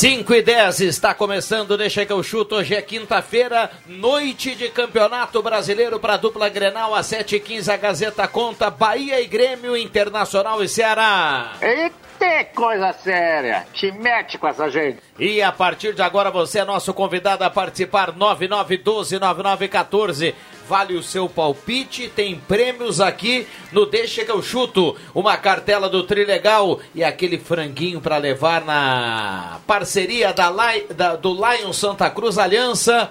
[0.00, 2.54] 5 e 10 está começando, deixa que eu chuto.
[2.54, 6.94] Hoje é quinta-feira, noite de campeonato brasileiro para dupla Grenal.
[6.94, 11.52] Às 7h15 a Gazeta conta Bahia e Grêmio Internacional e Ceará.
[11.60, 13.66] Eita, coisa séria!
[13.74, 15.00] Te mete com essa gente.
[15.18, 20.34] E a partir de agora você é nosso convidado a participar 99129914
[20.70, 26.04] vale o seu palpite, tem prêmios aqui no Deixa que eu chuto, uma cartela do
[26.04, 30.48] Trilegal e aquele franguinho para levar na parceria da,
[30.94, 33.10] da, do Lion Santa Cruz Aliança,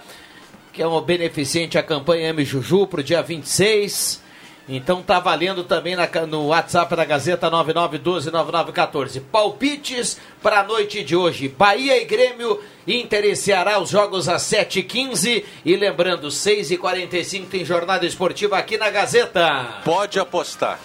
[0.72, 4.29] que é um beneficente à campanha M Juju para o dia 26.
[4.70, 9.20] Então tá valendo também na, no WhatsApp da Gazeta 99129914.
[9.32, 11.48] Palpites para a noite de hoje.
[11.48, 15.44] Bahia e Grêmio interessaram os jogos às 7h15.
[15.66, 19.82] E lembrando, 6h45 tem jornada esportiva aqui na Gazeta.
[19.84, 20.80] Pode apostar.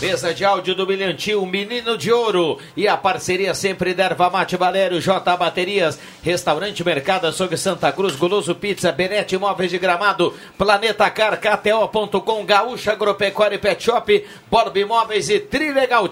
[0.00, 2.58] Mesa de áudio do Milhantil, Menino de Ouro.
[2.76, 8.14] E a parceria sempre da Erva Mate Valério, J Baterias, Restaurante Mercado Açougue Santa Cruz,
[8.14, 14.76] Goloso Pizza, Benete Imóveis de Gramado, Planeta Car, KTO.com, Gaúcha Agropecuária e Pet Shop, Borb
[14.76, 16.10] Imóveis e Trilegal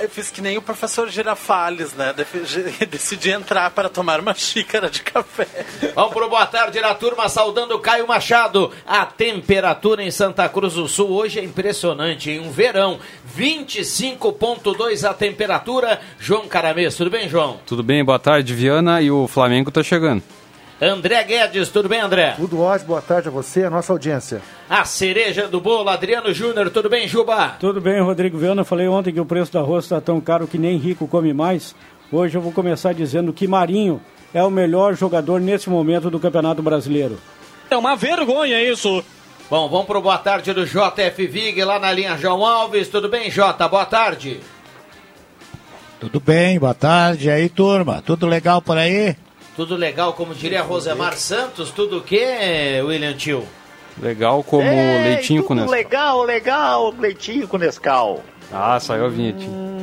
[0.00, 2.14] Eu fiz que nem o professor Girafales, né?
[2.88, 5.48] Decidi entrar para tomar uma xícara de café.
[5.96, 8.70] Vamos pro boa tarde na turma, saudando Caio Machado.
[8.86, 12.99] A temperatura em Santa Cruz do Sul hoje é impressionante, em um verão.
[13.36, 16.00] 25,2 a temperatura.
[16.18, 17.58] João Caramês, tudo bem, João?
[17.66, 19.00] Tudo bem, boa tarde, Viana.
[19.00, 20.22] E o Flamengo tá chegando.
[20.82, 22.32] André Guedes, tudo bem, André?
[22.38, 24.40] Tudo ótimo, boa tarde a você, a nossa audiência.
[24.66, 27.56] A cereja do bolo, Adriano Júnior, tudo bem, Juba?
[27.60, 28.64] Tudo bem, Rodrigo Viana.
[28.64, 31.74] Falei ontem que o preço do arroz está tão caro que nem rico come mais.
[32.10, 34.00] Hoje eu vou começar dizendo que Marinho
[34.32, 37.18] é o melhor jogador nesse momento do Campeonato Brasileiro.
[37.70, 39.04] É uma vergonha isso.
[39.50, 42.86] Bom, vamos pro boa tarde do JF Vig lá na linha João Alves.
[42.86, 43.66] Tudo bem, Jota?
[43.66, 44.38] Boa tarde.
[45.98, 48.00] Tudo bem, boa tarde aí, turma.
[48.00, 49.16] Tudo legal por aí?
[49.56, 51.72] Tudo legal, como diria Rosemar Santos.
[51.72, 53.44] Tudo o que, William Tio?
[54.00, 55.72] Legal como Ei, leitinho com Nescau.
[55.72, 58.22] Legal, legal, leitinho com Nescau.
[58.52, 59.79] Ah, saiu a vinhetinha.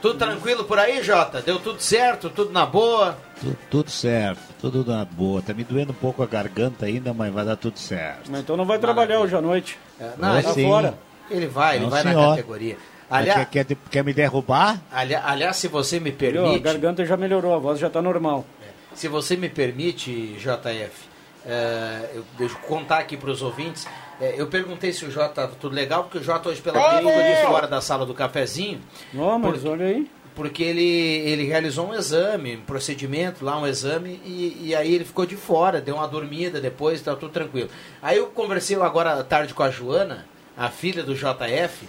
[0.00, 1.40] Tudo tranquilo por aí, Jota?
[1.40, 2.28] Deu tudo certo?
[2.30, 3.16] Tudo na boa?
[3.40, 5.42] Tudo, tudo, certo, tudo na boa.
[5.42, 8.30] Tá me doendo um pouco a garganta ainda, mas vai dar tudo certo.
[8.30, 9.78] Mas então não vai trabalhar hoje à noite.
[10.00, 10.94] É, não, ele, fora.
[11.30, 12.20] ele vai, ele vai senhor.
[12.20, 12.76] na categoria.
[13.08, 14.80] Aliás, quer, quer, quer, me derrubar?
[14.90, 16.56] Aliás, aliás, se você me permite.
[16.56, 18.44] a garganta já melhorou, a voz já está normal.
[18.62, 21.08] É, se você me permite, JF,
[21.46, 23.86] é, eu deixo contar aqui para os ouvintes.
[24.20, 26.98] É, eu perguntei se o Jota estava tudo legal, porque o Jota hoje pela manhã
[26.98, 28.80] ficou de fora da sala do cafezinho.
[29.12, 30.10] Não, mas porque, olha aí.
[30.34, 35.04] Porque ele, ele realizou um exame, um procedimento lá, um exame, e, e aí ele
[35.04, 37.68] ficou de fora, deu uma dormida depois, está tudo tranquilo.
[38.02, 40.26] Aí eu conversei agora à tarde com a Joana,
[40.56, 41.86] a filha do JF,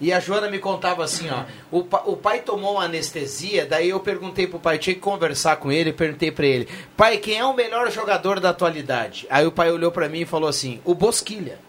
[0.00, 3.98] e a Joana me contava assim, ó, o, o pai tomou uma anestesia, daí eu
[3.98, 7.54] perguntei pro pai, tinha que conversar com ele, perguntei para ele, pai, quem é o
[7.54, 9.26] melhor jogador da atualidade?
[9.28, 11.67] Aí o pai olhou para mim e falou assim, o Bosquilha.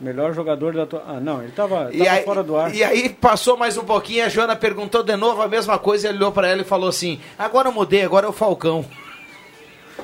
[0.00, 1.02] Melhor jogador da tua.
[1.06, 2.72] Ah, não, ele tava, tava aí, fora do ar.
[2.72, 6.18] E aí passou mais um pouquinho, a Joana perguntou de novo a mesma coisa, ele
[6.18, 8.84] olhou para ela e falou assim: agora eu mudei, agora é o Falcão.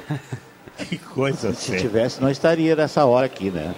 [0.88, 3.72] que coisa Se tivesse, não estaria nessa hora aqui, né?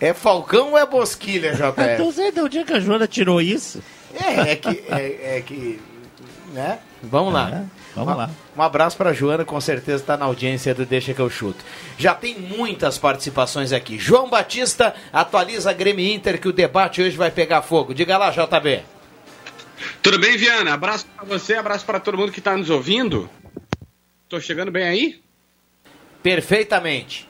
[0.00, 1.94] É, é Falcão ou é Bosquilha, JR?
[1.94, 3.80] então sei de onde é que a Joana tirou isso.
[4.12, 4.84] É, é que.
[4.90, 5.80] É, é que
[6.52, 6.78] né?
[7.02, 7.50] Vamos lá.
[7.50, 7.64] É,
[7.94, 8.30] vamos lá.
[8.56, 11.64] Um abraço para Joana, com certeza está na audiência do Deixa que eu chuto.
[11.96, 13.98] Já tem muitas participações aqui.
[13.98, 17.94] João Batista atualiza Grêmio Inter que o debate hoje vai pegar fogo.
[17.94, 18.82] Diga lá, JB.
[20.02, 20.74] Tudo bem, Viana?
[20.74, 23.30] Abraço para você, abraço para todo mundo que está nos ouvindo.
[24.28, 25.20] Tô chegando bem aí?
[26.22, 27.28] Perfeitamente.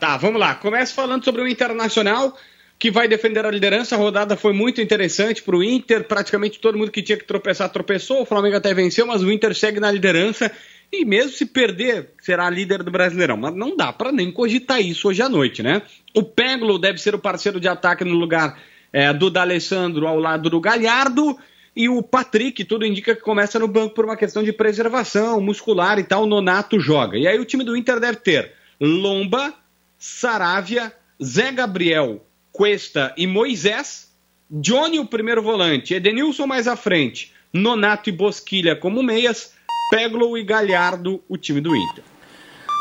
[0.00, 0.54] Tá, vamos lá.
[0.54, 2.36] Começo falando sobre o Internacional,
[2.78, 3.94] que vai defender a liderança.
[3.94, 6.04] A rodada foi muito interessante para o Inter.
[6.04, 8.22] Praticamente todo mundo que tinha que tropeçar tropeçou.
[8.22, 10.50] O Flamengo até venceu, mas o Inter segue na liderança
[10.92, 13.36] e mesmo se perder, será líder do Brasileirão.
[13.36, 15.82] Mas não dá para nem cogitar isso hoje à noite, né?
[16.14, 18.60] O Peglo deve ser o parceiro de ataque no lugar
[18.92, 21.36] é, do D'Alessandro ao lado do Galhardo.
[21.76, 25.98] E o Patrick, tudo indica que começa no banco por uma questão de preservação muscular
[25.98, 26.22] e tal.
[26.22, 27.18] O Nonato joga.
[27.18, 29.52] E aí o time do Inter deve ter Lomba,
[29.98, 30.92] Saravia,
[31.22, 34.14] Zé Gabriel, Cuesta e Moisés.
[34.48, 35.92] Johnny, o primeiro volante.
[35.92, 37.32] Edenilson mais à frente.
[37.52, 39.52] Nonato e Bosquilha como meias.
[39.90, 42.04] Peglo e Galhardo, o time do Inter.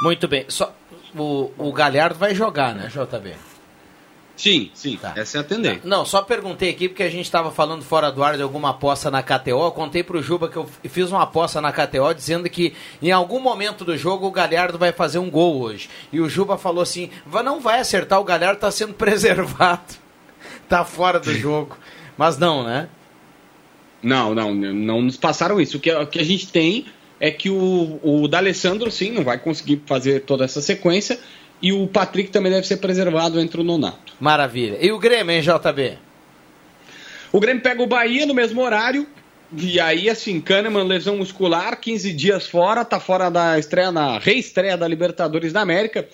[0.03, 0.45] Muito bem.
[0.47, 0.75] Só,
[1.15, 3.33] o, o Galhardo vai jogar, né, JB?
[4.35, 4.97] Sim, sim.
[4.97, 5.13] Tá.
[5.15, 5.81] Essa é a tendência.
[5.83, 9.11] Não, só perguntei aqui porque a gente estava falando fora do ar de alguma aposta
[9.11, 9.71] na KTO.
[9.71, 13.39] Contei para o Juba que eu fiz uma aposta na KTO dizendo que em algum
[13.39, 15.89] momento do jogo o Galhardo vai fazer um gol hoje.
[16.11, 17.09] E o Juba falou assim:
[17.43, 19.93] não vai acertar, o Galhardo está sendo preservado.
[20.67, 21.77] tá fora do jogo.
[22.17, 22.89] Mas não, né?
[24.01, 25.77] Não, não, não nos passaram isso.
[25.77, 26.85] O que, o que a gente tem
[27.19, 31.17] é que o, o D'Alessandro, sim, não vai conseguir fazer toda essa sequência.
[31.63, 34.13] E o Patrick também deve ser preservado entre o nonato.
[34.19, 34.77] Maravilha.
[34.81, 35.97] E o Grêmio, hein, JB?
[37.31, 39.07] O Grêmio pega o Bahia no mesmo horário.
[39.55, 44.75] E aí, assim, Kahneman, lesão muscular, 15 dias fora, tá fora da estreia, na reestreia
[44.75, 46.05] da Libertadores da América.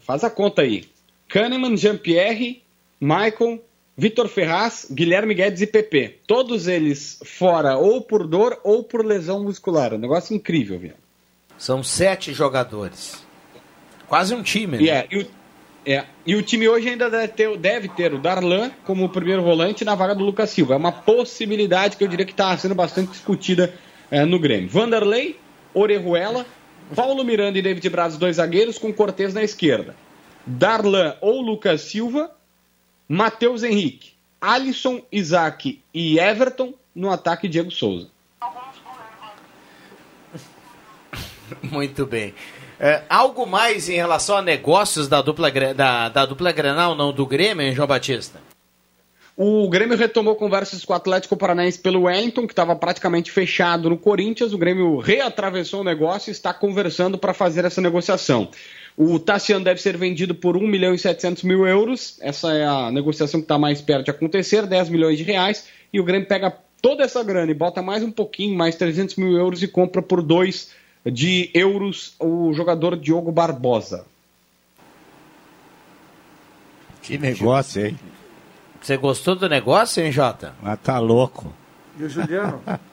[0.00, 0.84] Faz a conta aí.
[1.28, 2.60] Kahneman, Jean-Pierre,
[3.00, 3.62] Michael,
[3.96, 6.18] Vitor Ferraz, Guilherme Guedes e PP.
[6.26, 9.94] Todos eles fora ou por dor ou por lesão muscular.
[9.94, 10.94] Um negócio incrível, viu?
[11.56, 13.22] São sete jogadores.
[14.12, 14.82] Quase um time, né?
[14.82, 15.26] Yeah, e, o,
[15.86, 19.86] é, e o time hoje ainda deve ter, deve ter o Darlan como primeiro volante
[19.86, 20.74] na vaga do Lucas Silva.
[20.74, 23.72] É uma possibilidade que eu diria que está sendo bastante discutida
[24.10, 24.68] é, no Grêmio.
[24.68, 25.40] Vanderlei,
[25.72, 26.44] Orejuela,
[26.94, 29.96] Paulo Miranda e David Braz, dois zagueiros, com Cortez na esquerda.
[30.44, 32.30] Darlan ou Lucas Silva,
[33.08, 38.10] Matheus Henrique, Alisson, Isaac e Everton no ataque Diego Souza.
[41.64, 42.34] Muito bem.
[42.84, 47.24] É, algo mais em relação a negócios da dupla, da, da dupla Grenal, não do
[47.24, 48.40] Grêmio, hein, João Batista?
[49.36, 53.96] O Grêmio retomou conversas com o Atlético Paranaense pelo Wellington, que estava praticamente fechado no
[53.96, 54.52] Corinthians.
[54.52, 58.48] O Grêmio reatravessou o negócio e está conversando para fazer essa negociação.
[58.96, 62.18] O Tassiano deve ser vendido por 1 milhão e 700 mil euros.
[62.20, 65.68] Essa é a negociação que está mais perto de acontecer, 10 milhões de reais.
[65.92, 66.52] E o Grêmio pega
[66.82, 70.20] toda essa grana e bota mais um pouquinho, mais 300 mil euros e compra por
[70.20, 74.04] 2 de euros o jogador Diogo Barbosa.
[77.02, 77.98] Que negócio, hein?
[78.80, 80.54] Você gostou do negócio, hein, Jota?
[80.62, 81.52] Mas tá louco.
[81.98, 82.60] E o Juliano?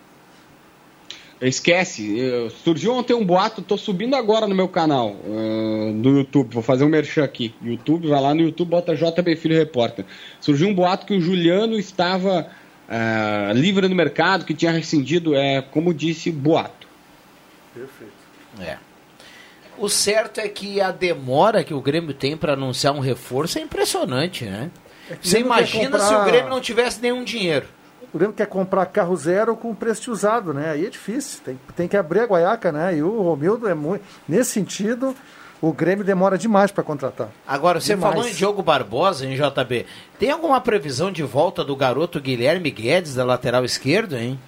[1.41, 6.61] Esquece, surgiu ontem um boato, tô subindo agora no meu canal uh, do YouTube, vou
[6.61, 7.55] fazer um merchan aqui.
[7.63, 10.03] YouTube, vai lá no YouTube, bota JB Filho Repórter.
[10.41, 12.45] Surgiu um boato que o Juliano estava
[12.89, 16.78] uh, livre no mercado, que tinha rescindido, é como disse, boato.
[17.73, 18.13] Perfeito.
[18.59, 18.77] É.
[19.77, 23.61] O certo é que a demora que o Grêmio tem para anunciar um reforço é
[23.61, 24.69] impressionante, né?
[25.09, 26.07] É Você imagina comprar...
[26.07, 27.65] se o Grêmio não tivesse nenhum dinheiro.
[28.13, 30.71] O Grêmio quer comprar carro zero com preço usado, né?
[30.71, 31.41] Aí é difícil.
[31.45, 32.97] Tem, tem que abrir a guaiaca, né?
[32.97, 34.03] E o Romildo é muito.
[34.27, 35.15] Nesse sentido,
[35.61, 37.29] o Grêmio demora demais para contratar.
[37.47, 38.13] Agora, você demais.
[38.13, 39.85] falou em Diogo Barbosa, em JB.
[40.17, 44.39] Tem alguma previsão de volta do garoto Guilherme Guedes, da lateral esquerdo, hein?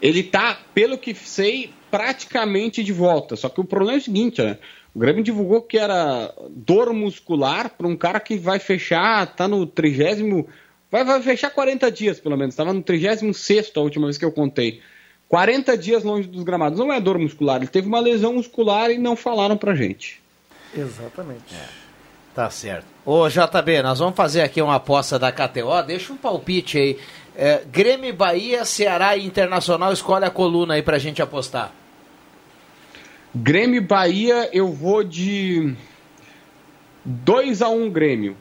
[0.00, 3.36] Ele tá, pelo que sei, praticamente de volta.
[3.36, 4.58] Só que o problema é o seguinte, né?
[4.94, 9.66] O Grêmio divulgou que era dor muscular para um cara que vai fechar, tá no
[9.66, 10.46] trigésimo
[10.92, 12.52] Vai, vai fechar 40 dias, pelo menos.
[12.52, 14.82] Estava no 36 a última vez que eu contei.
[15.26, 16.78] 40 dias longe dos gramados.
[16.78, 20.20] Não é dor muscular, ele teve uma lesão muscular e não falaram pra gente.
[20.76, 21.54] Exatamente.
[21.54, 21.66] É.
[22.34, 22.86] Tá certo.
[23.06, 25.82] Ô JB, nós vamos fazer aqui uma aposta da KTO.
[25.86, 26.98] Deixa um palpite aí.
[27.36, 29.92] É, Grêmio, Bahia, Ceará e Internacional.
[29.92, 31.72] Escolhe a coluna aí pra gente apostar.
[33.34, 35.74] Grêmio Bahia, eu vou de
[37.04, 38.36] 2 a 1 um Grêmio.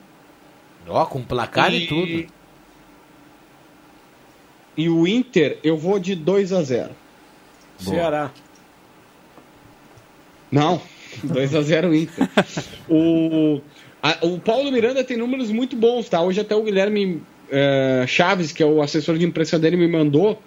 [0.87, 2.27] Ó, com placar e, e tudo.
[4.75, 6.91] E o Inter, eu vou de 2 a 0
[7.77, 8.31] Ceará.
[10.51, 10.81] Não,
[11.23, 12.29] 2 a 0 Inter.
[12.89, 13.61] o,
[14.03, 16.21] a, o Paulo Miranda tem números muito bons, tá?
[16.21, 20.41] Hoje até o Guilherme é, Chaves, que é o assessor de imprensa dele, me mandou.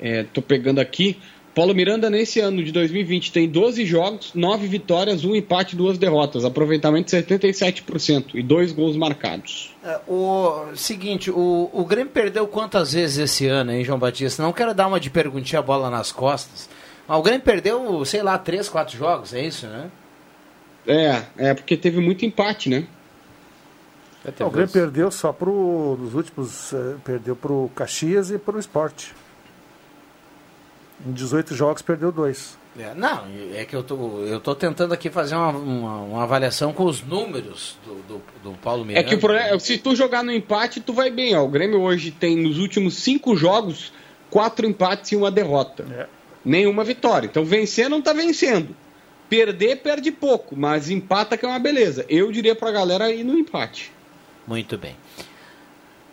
[0.00, 1.16] É, tô pegando aqui.
[1.54, 6.44] Paulo Miranda, nesse ano de 2020, tem 12 jogos, 9 vitórias, 1 empate, 2 derrotas.
[6.44, 9.74] Aproveitamento 77% e 2 gols marcados.
[9.82, 14.42] É, o seguinte, o, o Grêmio perdeu quantas vezes esse ano, hein, João Batista?
[14.42, 16.68] Não quero dar uma de perguntinha a bola nas costas.
[17.08, 19.90] Mas o Grêmio perdeu, sei lá, 3, 4 jogos, é isso, né?
[20.86, 22.86] É, é porque teve muito empate, né?
[24.38, 25.96] É, o Grêmio perdeu só pro.
[26.00, 26.72] Nos últimos.
[26.72, 29.14] Eh, perdeu pro Caxias e pro Esporte.
[31.06, 32.56] Em 18 jogos perdeu dois.
[32.78, 36.74] É, não, é que eu tô, eu tô tentando aqui fazer uma, uma, uma avaliação
[36.74, 39.08] com os números do, do, do Paulo É Miranda.
[39.08, 41.34] que o problema- se tu jogar no empate, tu vai bem.
[41.34, 41.42] Ó.
[41.44, 43.94] O Grêmio hoje tem, nos últimos cinco jogos,
[44.28, 45.86] quatro empates e uma derrota.
[45.90, 46.06] É.
[46.44, 47.26] Nenhuma vitória.
[47.26, 48.76] Então vencer não tá vencendo.
[49.28, 52.04] Perder, perde pouco, mas empata que é uma beleza.
[52.10, 53.90] Eu diria pra galera ir no empate.
[54.46, 54.96] Muito bem.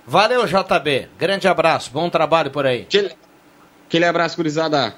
[0.06, 1.08] Valeu, JB.
[1.18, 2.82] Grande abraço, bom trabalho por aí.
[2.82, 3.12] Aquele,
[3.88, 4.94] aquele abraço, gurizada.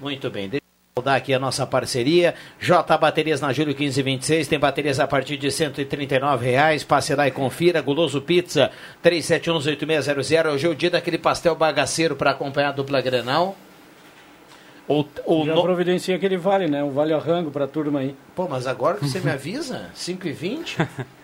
[0.00, 0.48] Muito bem.
[0.48, 0.62] Deixa
[0.96, 2.34] eu dar aqui a nossa parceria.
[2.60, 4.48] J Baterias na Júlio 1526.
[4.48, 6.84] Tem baterias a partir de 139 reais.
[6.84, 7.80] Passe lá e confira.
[7.80, 8.70] Guloso Pizza
[9.02, 10.52] 37118600.
[10.52, 13.56] Hoje é o dia daquele pastel bagaceiro para acompanhar a dupla Grenal.
[14.88, 16.82] Ou, ou Já no- providencia aquele vale, né?
[16.82, 18.14] Um vale arrango pra turma aí.
[18.34, 20.26] Pô, mas agora que você me avisa, 5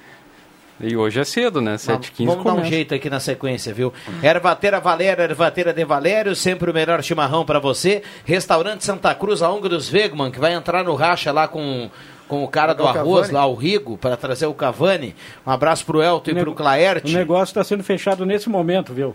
[0.80, 1.76] e 20 hoje é cedo, né?
[1.76, 2.71] 7h15 Vamos dar um começa.
[2.71, 3.92] jeito aqui na sequência, viu?
[4.23, 8.02] Ervateira Valério, Ervateira de Valério, sempre o melhor chimarrão para você.
[8.25, 11.90] Restaurante Santa Cruz, a Ungros Wegman, que vai entrar no racha lá com,
[12.28, 13.35] com o cara do O arroz, Cavani.
[13.35, 15.14] lá, o Rigo, para trazer o Cavani.
[15.47, 17.14] Um abraço pro Elton e pro O Claerte.
[17.14, 19.14] negócio está sendo fechado nesse momento, viu?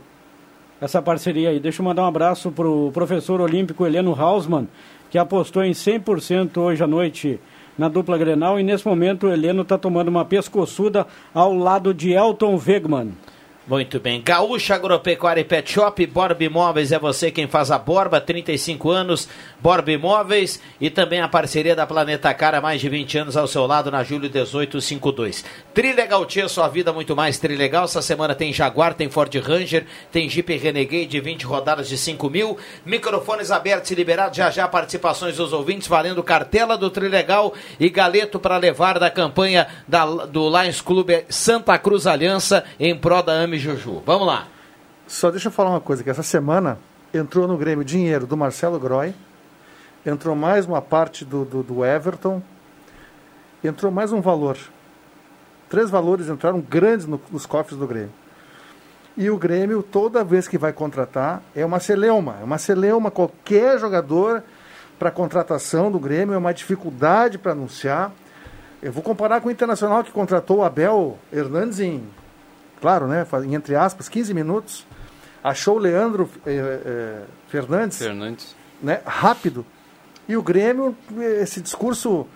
[0.80, 1.60] Essa parceria aí.
[1.60, 4.68] Deixa eu mandar um abraço pro professor olímpico Heleno Hausmann,
[5.12, 7.40] que apostou em 100% hoje à noite
[7.82, 12.12] na dupla Grenal e nesse momento o Heleno está tomando uma pescoçuda ao lado de
[12.12, 13.12] Elton Wegman.
[13.68, 14.22] Muito bem.
[14.22, 19.28] Gaúcha Agropecuária e Pet Shop, Borba Imóveis é você quem faz a Borba, 35 anos,
[19.60, 23.66] Borba Imóveis e também a parceria da Planeta Cara, mais de 20 anos ao seu
[23.66, 25.44] lado na Júlio 1852.
[25.74, 27.86] Trilegal Tia, sua vida muito mais Trilegal.
[27.86, 32.58] Essa semana tem Jaguar, tem Ford Ranger, tem Jeep Renegade, 20 rodadas de 5 mil.
[32.86, 38.38] Microfones abertos e liberados, já já participações dos ouvintes, valendo cartela do Trilegal e galeto
[38.38, 43.58] para levar da campanha da, do Lions Clube Santa Cruz Aliança em prol da Ami
[43.58, 44.04] Juju.
[44.06, 44.48] Vamos lá.
[45.08, 46.80] Só deixa eu falar uma coisa, que essa semana
[47.14, 49.14] entrou no Grêmio dinheiro do Marcelo Groy,
[50.06, 52.42] entrou mais uma parte do, do, do Everton,
[53.64, 54.58] entrou mais um valor.
[55.72, 58.12] Três valores entraram grandes no- nos cofres do Grêmio.
[59.16, 62.36] E o Grêmio, toda vez que vai contratar, é uma celeuma.
[62.42, 63.10] É uma celeuma.
[63.10, 64.44] Qualquer jogador
[65.00, 68.12] para contratação do Grêmio é uma dificuldade para anunciar.
[68.84, 72.04] Eu vou comparar com o Internacional que contratou o Abel Hernandes em,
[72.82, 74.86] claro, né, entre aspas, 15 minutos.
[75.42, 78.56] Achou o Leandro eh, eh, Fernandes, Fernandes.
[78.84, 79.66] né, rápido.
[80.28, 80.96] E o Grêmio,
[81.40, 82.28] esse discurso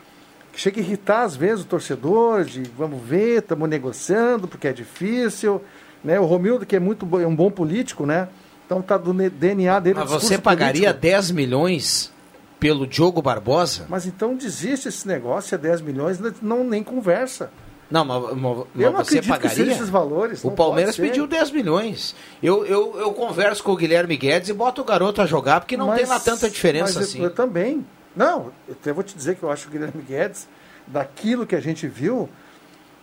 [0.55, 5.61] chega a irritar às vezes o torcedor, de vamos ver, estamos negociando porque é difícil.
[6.03, 6.19] Né?
[6.19, 8.27] O Romildo, que é muito é um bom político, né?
[8.65, 9.95] Então tá do DNA dele.
[9.95, 11.01] Mas o discurso você pagaria político.
[11.01, 12.11] 10 milhões
[12.59, 13.85] pelo Diogo Barbosa?
[13.89, 17.49] Mas então desiste esse negócio, é 10 milhões, não nem conversa.
[17.91, 18.35] Não, mas, mas-
[18.73, 19.71] mas Eu não você pagaria?
[19.71, 20.43] esses valores.
[20.43, 22.15] O Palmeiras pediu 10 milhões.
[22.41, 25.77] Eu, eu, eu converso com o Guilherme Guedes e boto o garoto a jogar, porque
[25.77, 27.23] não Mas- tem lá tanta diferença mas eu- assim.
[27.23, 27.85] Eu, também.
[28.15, 30.47] Não, eu até vou te dizer que eu acho que o Guilherme Guedes,
[30.87, 32.29] daquilo que a gente viu,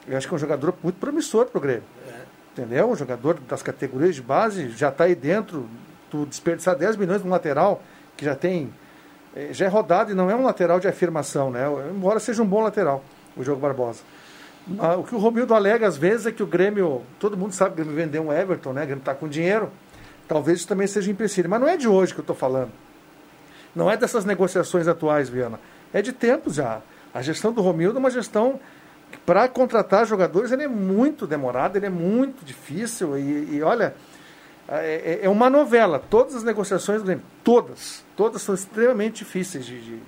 [0.09, 1.83] eu acho que é um jogador muito promissor pro Grêmio.
[2.09, 2.23] É.
[2.53, 2.91] Entendeu?
[2.91, 5.69] Um jogador das categorias de base, já está aí dentro.
[6.11, 7.83] Tu desperdiçar 10 milhões num lateral,
[8.17, 8.73] que já tem.
[9.35, 11.65] eh, Já é rodado e não é um lateral de afirmação, né?
[11.91, 13.03] Embora seja um bom lateral,
[13.37, 14.01] o Diogo Barbosa.
[14.67, 17.75] Mas o que o Romildo alega às vezes é que o Grêmio, todo mundo sabe
[17.75, 18.83] que o Grêmio vendeu um Everton, né?
[18.83, 19.71] O Grêmio está com dinheiro.
[20.29, 21.49] Talvez isso também seja empecilho.
[21.49, 22.71] Mas não é de hoje que eu estou falando.
[23.75, 25.59] Não é dessas negociações atuais, Viana.
[25.93, 26.81] É de tempos já.
[27.15, 28.61] A gestão do Romildo é uma gestão
[29.11, 33.19] que, para contratar jogadores, ele é muito demorada, ele é muito difícil.
[33.19, 33.95] E, e, olha,
[34.69, 35.99] é, é- é uma novela.
[36.11, 37.03] Todas as negociações
[37.45, 39.65] todas, todas são extremamente difíceis.
[39.67, 40.03] De, de-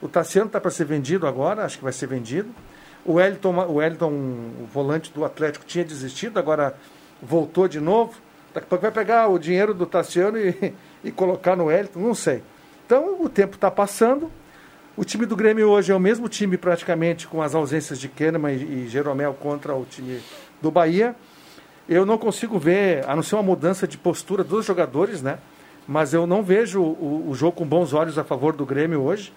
[0.00, 2.48] O Tassiano está para ser vendido agora, acho que vai ser vendido.
[3.04, 6.74] O Wellington, o Wellington, o volante do Atlético, tinha desistido, agora
[7.22, 8.14] voltou de novo.
[8.54, 10.74] Daqui a pouco vai pegar o dinheiro do Tassiano e,
[11.04, 12.42] e colocar no Wellington, não sei.
[12.88, 14.32] Então o tempo está passando.
[14.96, 18.54] O time do Grêmio hoje é o mesmo time praticamente com as ausências de Kahneman
[18.54, 20.22] e, e Jeromel contra o time
[20.62, 21.14] do Bahia.
[21.86, 25.38] Eu não consigo ver, a não ser uma mudança de postura dos jogadores, né?
[25.86, 29.34] Mas eu não vejo o, o jogo com bons olhos a favor do Grêmio hoje.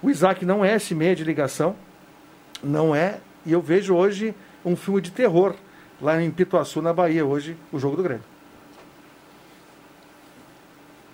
[0.00, 1.74] O Isaac não é esse meia de ligação,
[2.62, 3.18] não é.
[3.44, 5.56] E eu vejo hoje um filme de terror
[6.00, 8.33] lá em Pituaçu, na Bahia, hoje, o jogo do Grêmio.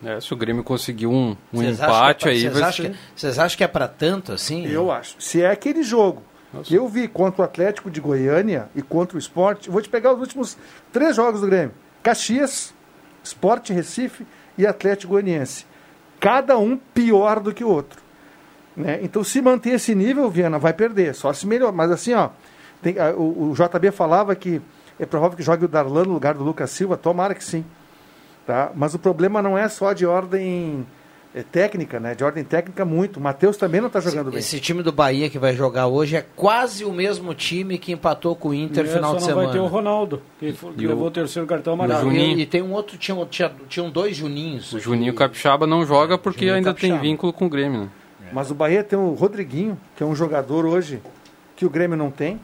[0.02, 2.92] É, se o Grêmio conseguir um, um empate que é pra- aí, vocês acham ser...
[2.92, 4.66] que- Vocês acham que é para tanto assim?
[4.66, 5.14] Eu acho.
[5.18, 6.22] Se é aquele jogo
[6.64, 9.88] que eu vi contra o Atlético de Goiânia e contra o Esporte, eu vou te
[9.88, 10.56] pegar os últimos
[10.92, 12.72] três jogos do Grêmio: Caxias,
[13.22, 14.26] Esporte Recife
[14.56, 15.66] e Atlético Goianiense.
[16.18, 18.00] Cada um pior do que o outro.
[18.76, 19.00] Né?
[19.02, 21.72] Então, se manter esse nível, o Viana vai perder, só se melhor.
[21.72, 22.30] Mas assim, ó,
[22.82, 24.60] tem- a- o, o JB falava que
[24.98, 27.64] é provável que jogue o Darlan no lugar do Lucas Silva, tomara que sim.
[28.46, 28.72] Tá?
[28.74, 30.84] Mas o problema não é só de ordem
[31.32, 32.14] é, técnica, né?
[32.16, 33.18] De ordem técnica, muito.
[33.18, 34.40] O Matheus também não está jogando bem.
[34.40, 38.34] Esse time do Bahia que vai jogar hoje é quase o mesmo time que empatou
[38.34, 39.46] com o Inter no final só de não semana.
[39.46, 42.10] vai ter o Ronaldo, que, foi- que E o- levou o terceiro cartão amarelo.
[42.12, 44.72] E, e tem um outro, tinha, tinha, tinham dois Juninhos.
[44.72, 47.00] O Juninho Capixaba não joga porque Juninho ainda Capixaba.
[47.00, 47.88] tem vínculo com o Grêmio, né?
[48.32, 51.00] Mas o Bahia tem o Rodriguinho, que é um jogador hoje
[51.54, 52.40] que o Grêmio não tem.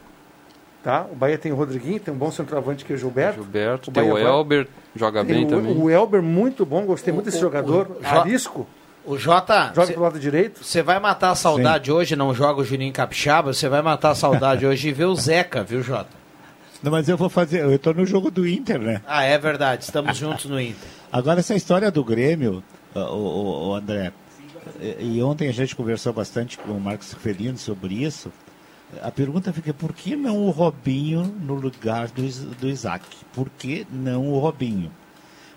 [0.87, 1.05] Tá?
[1.11, 3.43] O Bahia tem o Rodriguinho, tem um bom centroavante que é o Gilberto.
[3.43, 5.77] Gilberto, O tem o Elber, joga Tem bem o, também.
[5.77, 7.91] o Elber, muito bom, gostei muito desse o- jogador.
[8.01, 8.69] o- Arisco,
[9.05, 10.63] O Jota, joga cê- pro lado direito.
[10.63, 14.15] você vai matar a saudade hoje, não joga o Juninho Capixaba, você vai matar a
[14.15, 16.11] saudade hoje e ver o Zeca, viu, Jota?
[16.81, 17.63] Não, mas eu vou fazer.
[17.63, 19.03] Eu estou no jogo do Inter, né?
[19.09, 20.77] Ah, é verdade, estamos juntos no Inter.
[21.11, 22.63] Agora, essa história do Grêmio,
[22.95, 24.13] o, o, o André,
[24.81, 28.31] e, e ontem a gente conversou bastante com o Marcos Felino sobre isso.
[29.03, 32.23] A pergunta fica: por que não o Robinho no lugar do,
[32.55, 33.05] do Isaac?
[33.33, 34.93] Por que não o Robinho?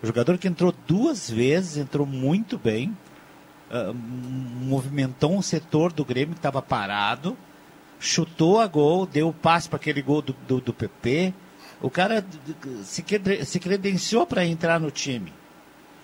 [0.01, 2.95] O jogador que entrou duas vezes, entrou muito bem,
[3.69, 7.37] ah, movimentou um setor do Grêmio que estava parado,
[7.99, 11.33] chutou a gol, deu o passe para aquele gol do, do, do PP.
[11.81, 12.25] O cara
[12.83, 13.03] se,
[13.45, 15.31] se credenciou para entrar no time.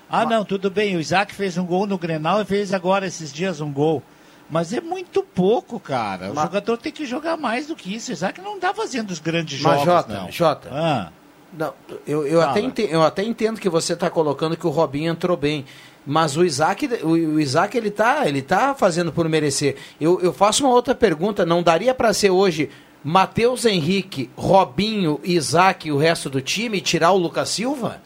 [0.10, 0.96] Ah, não, tudo bem.
[0.96, 4.04] O Isaac fez um gol no Grenal e fez agora esses dias um gol.
[4.50, 6.32] Mas é muito pouco, cara.
[6.32, 8.12] O Mas- jogador tem que jogar mais do que isso.
[8.12, 10.32] O Isaac não está fazendo os grandes Mas, jogos, Jota, não.
[10.32, 11.10] Jota, Ah,
[11.58, 11.74] Não,
[12.06, 12.52] eu, eu, Fala.
[12.52, 15.66] até entendo, eu até entendo que você está colocando que o Robinho entrou bem.
[16.06, 19.76] Mas o Isaac, o, Isaac ele tá, ele tá fazendo por merecer.
[20.00, 22.70] Eu, eu faço uma outra pergunta, não daria para ser hoje
[23.04, 28.02] Matheus Henrique, Robinho, Isaac e o resto do time tirar o Lucas Silva?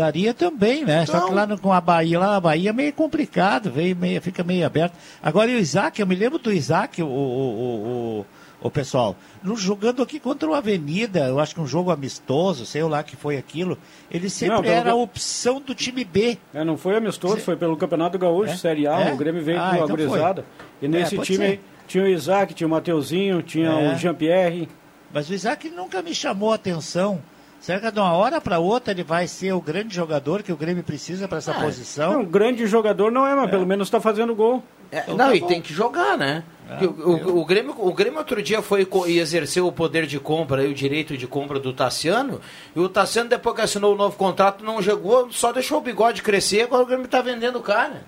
[0.00, 1.04] Daria também, né?
[1.06, 3.94] Só Então- que lá no- com a Bahia, lá na Bahia é meio complicado, veio
[3.94, 4.94] meio, fica meio aberto.
[5.22, 8.26] Agora e o Isaac, eu me lembro do Isaac, o, o, o,
[8.62, 12.82] o, pessoal, no- jogando aqui contra o Avenida, eu acho que um jogo amistoso, sei
[12.84, 13.76] lá que foi aquilo,
[14.10, 16.38] ele sempre Não, pelo era a opção do time B.
[16.54, 18.56] É, não foi amistoso, foi pelo Campeonato Gaúcho, É?
[18.56, 19.12] Série A, É?
[19.12, 20.06] o Grêmio veio Ah, com a então foi.
[20.06, 20.44] gurizada.
[20.80, 21.60] E nesse pode time ser.
[21.86, 23.92] tinha o Isaac, tinha o Mateuzinho, tinha É.
[23.94, 24.68] o Jean-Pierre.
[25.12, 27.20] Mas o Isaac nunca me chamou a atenção.
[27.60, 30.56] Será que de uma hora para outra ele vai ser o grande jogador que o
[30.56, 32.14] Grêmio precisa para essa posição?
[32.14, 34.62] Não, grande jogador não é, mas pelo menos está fazendo gol.
[34.90, 35.46] É, Então não, tá e bom.
[35.46, 36.42] tem que jogar, né?
[36.80, 40.18] É, o, o- o Grêmio, o Grêmio outro dia foi e exerceu o poder de
[40.18, 42.40] compra, e o direito de compra do Tassiano,
[42.74, 46.22] e o Tassiano, depois que assinou o novo contrato, não jogou, só deixou o bigode
[46.22, 48.02] crescer, agora o Grêmio está vendendo o cara.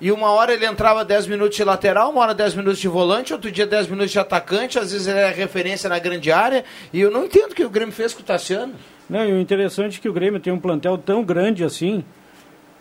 [0.00, 3.32] E uma hora ele entrava 10 minutos de lateral, uma hora 10 minutos de volante,
[3.32, 7.00] outro dia 10 minutos de atacante, às vezes ele é referência na grande área, e
[7.00, 8.74] eu não entendo o que o Grêmio fez com o Tassiano.
[9.08, 12.04] Não, e o interessante é que o Grêmio tem um plantel tão grande assim,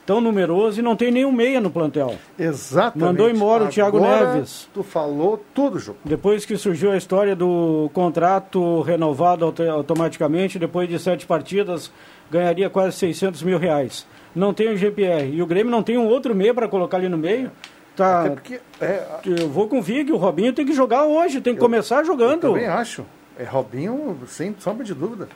[0.06, 2.16] tão numeroso, e não tem nenhum meia no plantel.
[2.38, 3.06] Exatamente.
[3.06, 4.68] Mandou embora o Thiago Agora Neves.
[4.74, 5.96] Tu falou tudo, Ju.
[6.04, 11.90] Depois que surgiu a história do contrato renovado auto- automaticamente, depois de sete partidas,
[12.30, 14.06] ganharia quase 600 mil reais.
[14.36, 15.30] Não tem o GPR.
[15.34, 17.50] E o Grêmio não tem um outro meio para colocar ali no meio.
[17.96, 21.54] Tá, porque, é, eu vou com o Vig, o Robinho tem que jogar hoje, tem
[21.54, 22.42] que começar Eu jogando.
[22.42, 23.06] também acho.
[23.40, 25.30] É Robinho, sem sombra de dúvida.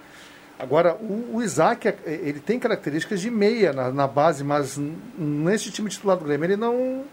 [0.57, 4.77] Agora, o, o Isaac, é- ele tem características de meia na, na base, mas
[5.17, 7.03] nesse time titular do Grêmio ele não,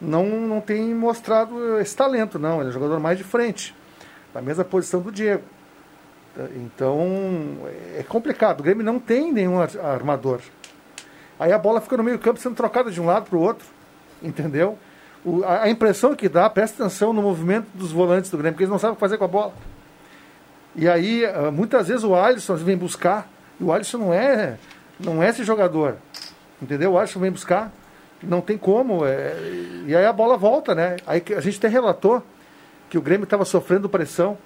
[0.00, 2.56] não, não tem mostrado esse talento, não.
[2.56, 3.72] Ele é um jogador mais de frente,
[4.34, 5.44] na mesma posição do Diego.
[6.56, 7.06] Então,
[7.96, 8.60] é complicado.
[8.60, 10.40] O Grêmio não tem nenhum ar- armador.
[11.42, 13.66] Aí a bola fica no meio campo sendo trocada de um lado para o outro,
[14.22, 14.78] entendeu?
[15.24, 18.62] O- a, a impressão que dá, presta atenção no movimento dos volantes do Grêmio, porque
[18.62, 19.52] eles não sabem o que fazer com a bola.
[20.76, 23.28] E aí, ah, muitas vezes o Alisson vem buscar,
[23.60, 24.56] e o Alisson não é,
[25.00, 25.96] não é esse jogador,
[26.60, 26.92] entendeu?
[26.92, 27.72] O Alisson vem buscar,
[28.22, 29.34] não tem como, é,
[29.86, 30.96] e aí a bola volta, né?
[31.04, 32.22] Aí a gente até relatou
[32.88, 34.38] que o Grêmio estava sofrendo pressão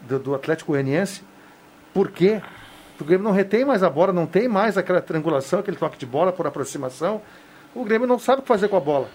[0.00, 1.22] do, do Atlético Goianiense?
[1.94, 2.42] Porque
[3.00, 6.06] o Grêmio não retém mais a bola, não tem mais aquela triangulação, aquele toque de
[6.06, 7.20] bola por aproximação,
[7.74, 9.08] o Grêmio não sabe o que fazer com a bola.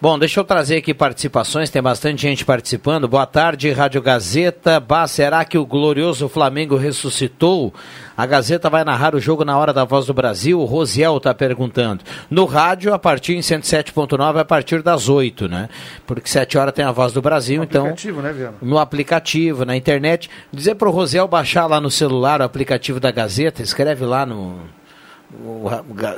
[0.00, 3.08] Bom, deixa eu trazer aqui participações, tem bastante gente participando.
[3.08, 4.78] Boa tarde, Rádio Gazeta.
[4.78, 7.74] Bah, será que o glorioso Flamengo ressuscitou?
[8.18, 10.58] A Gazeta vai narrar o jogo na hora da Voz do Brasil.
[10.58, 12.02] O Rosiel está perguntando.
[12.28, 15.68] No rádio, a partir em 107.9, a partir das 8, né?
[16.04, 18.56] Porque 7 horas tem a Voz do Brasil, então Aplicativo, né, Viana?
[18.60, 20.28] no aplicativo, na internet.
[20.52, 24.62] Dizer para o Rosiel baixar lá no celular o aplicativo da Gazeta, escreve lá no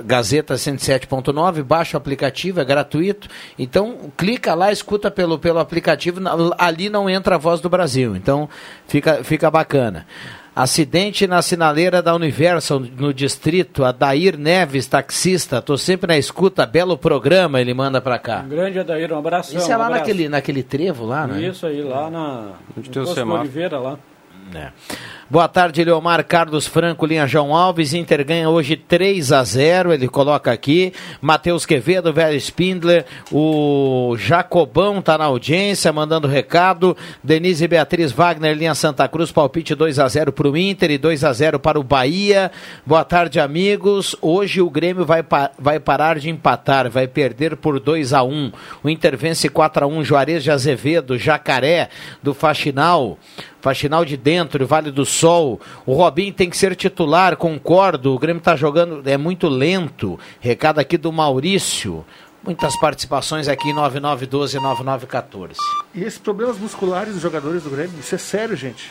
[0.05, 3.29] Gazeta 107.9, baixa o aplicativo, é gratuito.
[3.59, 6.19] Então, clica lá, escuta pelo, pelo aplicativo,
[6.57, 8.17] ali não entra a voz do Brasil.
[8.17, 8.49] Então,
[8.87, 10.07] fica, fica bacana.
[10.63, 13.83] Acidente na sinaleira da Universal, no distrito.
[13.83, 15.63] Adair Neves, taxista.
[15.63, 18.43] Tô sempre na escuta, belo programa, ele manda pra cá.
[18.45, 19.59] Um grande Adair, um abração.
[19.59, 20.01] Isso é um lá abraço.
[20.03, 21.49] naquele, naquele trevo lá, né?
[21.49, 22.53] Isso aí, lá na.
[22.77, 23.33] Onde tem o.
[23.33, 23.99] Oliveira lá.
[24.55, 24.71] É.
[25.31, 27.95] Boa tarde, Leomar Carlos Franco, linha João Alves.
[27.95, 30.93] Inter ganha hoje 3 a 0 ele coloca aqui.
[31.21, 33.07] Matheus Quevedo, velho Spindler.
[33.31, 36.97] O Jacobão tá na audiência, mandando recado.
[37.23, 41.23] Denise Beatriz Wagner, linha Santa Cruz, palpite 2 a 0 para o Inter e 2
[41.23, 42.51] a 0 para o Bahia.
[42.85, 44.17] Boa tarde, amigos.
[44.21, 48.51] Hoje o Grêmio vai, pa vai parar de empatar, vai perder por 2 a 1
[48.83, 51.89] O Inter vence 4 a 1 Juarez de Azevedo, Jacaré,
[52.21, 53.17] do Faxinal.
[53.61, 55.61] Faxinal de dentro, Vale do Sol.
[55.85, 58.15] O Robin tem que ser titular, concordo.
[58.15, 60.19] O Grêmio está jogando, é muito lento.
[60.41, 62.07] Recado aqui do Maurício.
[62.43, 65.57] Muitas participações aqui, 9912-9914.
[65.95, 68.91] E esses problemas musculares dos jogadores do Grêmio, isso é sério, gente.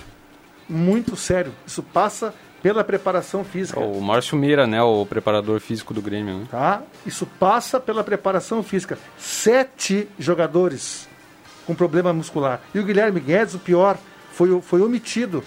[0.69, 1.51] Muito sério.
[1.65, 3.79] Isso passa pela preparação física.
[3.79, 4.83] O Márcio Meira, né?
[4.83, 6.37] O preparador físico do Grêmio.
[6.37, 6.45] Né?
[6.51, 6.83] Tá?
[7.07, 8.99] Isso passa pela preparação física.
[9.17, 11.09] Sete jogadores
[11.65, 12.61] com problema muscular.
[12.71, 13.97] E o Guilherme Guedes, o pior,
[14.31, 15.43] foi, foi omitido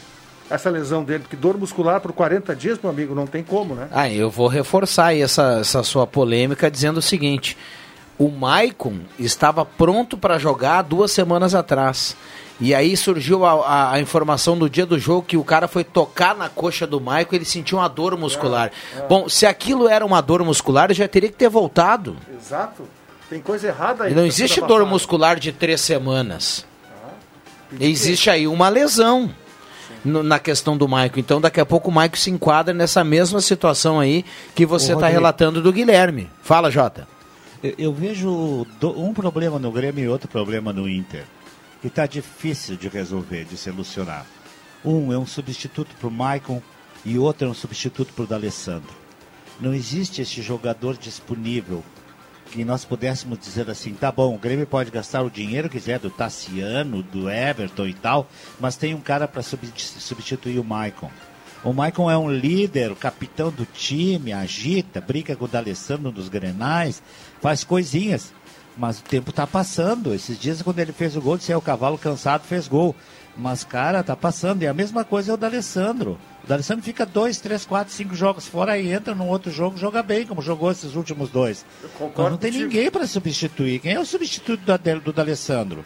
[0.53, 3.89] essa lesão dele, porque dor muscular por 40 dias, meu amigo, não tem como, né?
[3.91, 7.57] Ah, eu vou reforçar aí essa, essa sua polêmica dizendo o seguinte:
[8.19, 12.17] o Maicon estava pronto para jogar duas semanas atrás.
[12.61, 15.83] E aí surgiu a, a, a, informação no dia do jogo que o cara foi
[15.83, 18.71] tocar na coxa do Maicon e ele sentiu uma dor muscular.
[18.95, 19.07] É, é.
[19.09, 22.17] Bom, se aquilo era uma dor muscular, ele já teria que ter voltado.
[22.33, 22.85] Exato.
[23.29, 24.13] Tem coisa errada aí.
[24.13, 26.65] E não existe dor muscular de três semanas.
[27.81, 29.31] Existe aí uma lesão
[30.05, 31.19] no, na questão do Maico.
[31.19, 35.09] Então, daqui a pouco o Maico se enquadra nessa mesma situação aí que você está
[35.09, 36.31] relatando do Guilherme.
[36.43, 37.07] Fala, Jota.
[37.63, 41.25] Eu, eu vejo do, um problema no Grêmio e outro problema no Inter,
[41.81, 44.27] que está difícil de resolver, de solucionar.
[44.85, 46.61] Um é um substituto para o Maicon
[47.05, 49.03] e outro é um substituto para o D'Alessandro.
[49.61, 51.85] Não existe esse jogador disponível
[52.53, 55.99] que nós pudéssemos dizer assim, tá bom, o Grêmio pode gastar o dinheiro que quiser
[55.99, 58.29] do Tassiano, do Everton e tal,
[58.61, 61.11] mas tem um cara para substituir o Maicon.
[61.65, 66.29] O Maicon é um líder, o capitão do time, agita, brinca com o D'Alessandro nos
[66.29, 67.03] grenais,
[67.41, 68.33] faz coisinhas.
[68.77, 70.15] Mas o tempo está passando.
[70.15, 72.97] Esses dias, quando ele fez o gol, disse, é, o cavalo cansado fez gol.
[73.37, 74.63] Mas, cara, tá passando.
[74.63, 76.19] E a mesma coisa é o D'Alessandro.
[76.45, 80.03] O D'Alessandro fica dois, três, quatro, cinco jogos fora e entra num outro jogo, joga
[80.03, 81.65] bem, como jogou esses últimos dois.
[82.01, 82.69] Mas não tem contigo.
[82.69, 83.79] ninguém para substituir.
[83.79, 85.85] Quem é o substituto do, do D'Alessandro?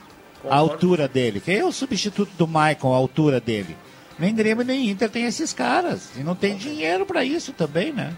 [0.49, 1.41] A altura dele.
[1.41, 3.77] Quem é o substituto do Maicon, a altura dele?
[4.19, 6.11] Nem Grêmio nem Inter tem esses caras.
[6.17, 8.15] E não tem dinheiro para isso também, né?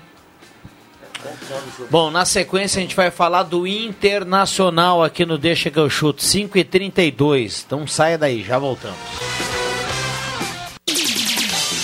[1.91, 6.23] Bom, na sequência a gente vai falar do Internacional aqui no Deixa que eu chuto,
[6.23, 8.97] 5 e 32 Então saia daí, já voltamos.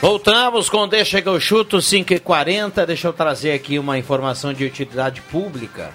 [0.00, 4.50] Voltamos com Deixa que eu chuto 5 e 40 Deixa eu trazer aqui uma informação
[4.54, 5.92] de utilidade pública.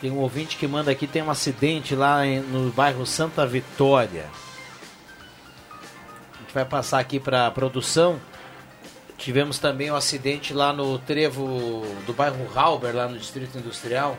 [0.00, 4.26] Tem um ouvinte que manda aqui, tem um acidente lá no bairro Santa Vitória.
[5.72, 8.20] A gente vai passar aqui para a produção.
[9.18, 14.16] Tivemos também um acidente lá no trevo do bairro Halber, lá no Distrito Industrial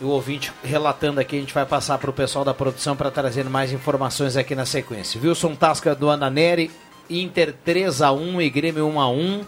[0.00, 3.44] o ouvinte relatando aqui, a gente vai passar para o pessoal da produção para trazer
[3.44, 5.20] mais informações aqui na sequência.
[5.20, 6.70] Wilson Tasca do Ananeri,
[7.08, 9.44] Inter 3 a 1 e Grêmio 1 a 1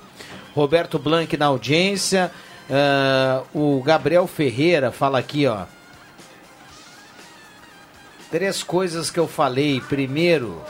[0.55, 2.31] Roberto Blanc na audiência.
[2.69, 5.65] Uh, o Gabriel Ferreira fala aqui, ó.
[8.31, 9.81] Três coisas que eu falei.
[9.81, 10.61] Primeiro,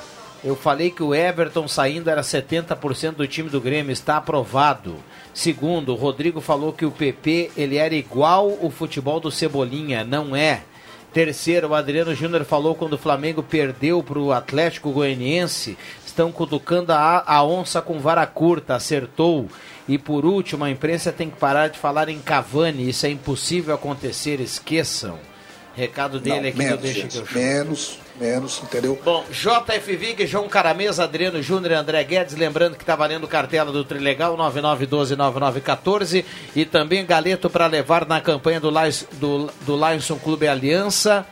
[0.46, 4.94] eu falei que o Everton saindo era 70% do time do Grêmio, está aprovado.
[5.34, 10.36] Segundo, o Rodrigo falou que o PP ele era igual o futebol do Cebolinha, não
[10.36, 10.62] é.
[11.12, 16.92] Terceiro, o Adriano Júnior falou quando o Flamengo perdeu para o Atlético Goianiense, estão cutucando
[16.92, 19.48] a, a onça com vara curta, acertou.
[19.88, 23.74] E por último, a imprensa tem que parar de falar em Cavani, isso é impossível
[23.74, 25.18] acontecer, esqueçam.
[25.74, 28.98] Recado dele não, aqui menos, do Deixa gente, que eu Menos, menos, entendeu?
[29.04, 33.70] Bom, JF Vig, João Caramesa, Adriano Júnior e André Guedes, lembrando que está valendo cartela
[33.72, 36.24] do Trilegal 99129914
[36.54, 41.26] e também galeto para levar na campanha do, Lions, do, do Lionson Clube Aliança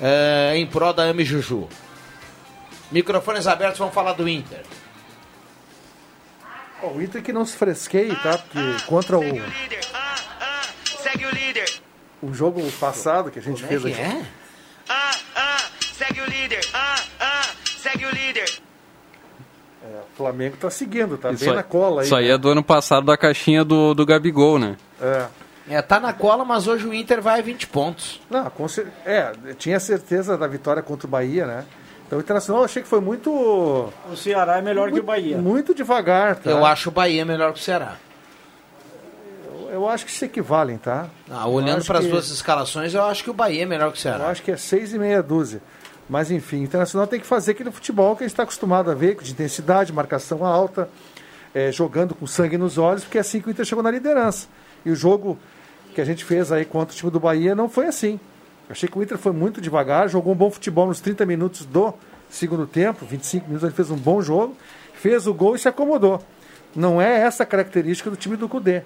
[0.00, 1.68] eh, em prol da Ami Juju.
[2.90, 4.62] Microfones abertos, vamos falar do Inter.
[6.82, 8.38] O Inter que não se fresqueie, tá?
[8.38, 9.22] Porque contra o.
[9.22, 9.80] Segue o líder.
[9.92, 10.62] Ah, ah,
[11.02, 11.88] segue o líder
[12.22, 14.18] o jogo passado que a gente Como fez é que aqui.
[14.18, 14.26] É?
[20.18, 22.06] Flamengo está seguindo, está Isso bem aí- na cola aí.
[22.06, 22.34] Isso aí né?
[22.34, 24.76] é do ano passado da caixinha do, do Gabigol, né?
[25.00, 25.26] É.
[25.70, 28.20] É, tá na cola, mas hoje o Inter vai a 20 pontos.
[28.30, 31.64] Não, com cer- é, tinha certeza da vitória contra o Bahia, né?
[32.06, 33.30] Então o Internacional eu achei que foi muito.
[33.30, 35.36] O Ceará é melhor que o Bahia.
[35.36, 36.50] Muito devagar, tá?
[36.50, 37.96] Eu acho o Bahia melhor que o Ceará.
[39.46, 41.06] Eu, eu acho que se equivalem, tá?
[41.30, 43.92] Ah, Eu olhando para as que- duas escalações, eu acho que o Bahia é melhor
[43.92, 44.28] que o Eu Ceará.
[44.28, 45.60] acho que é seis e meia dúzia.
[46.08, 48.94] Mas enfim, o Internacional tem que fazer aquele futebol que a gente está acostumado a
[48.94, 50.88] ver, de intensidade, marcação alta,
[51.54, 54.48] eh, jogando com sangue nos olhos, porque é assim que o Inter chegou na liderança.
[54.84, 55.38] E o jogo
[55.94, 58.18] que a gente fez aí contra o time do Bahia não foi assim.
[58.70, 61.92] Achei que o Inter foi muito devagar, jogou um bom futebol nos 30 minutos do
[62.28, 64.56] segundo tempo, 25 minutos, ele fez um bom jogo,
[64.94, 66.22] fez o gol e se acomodou.
[66.76, 68.82] Não é essa a característica do time do Cudê.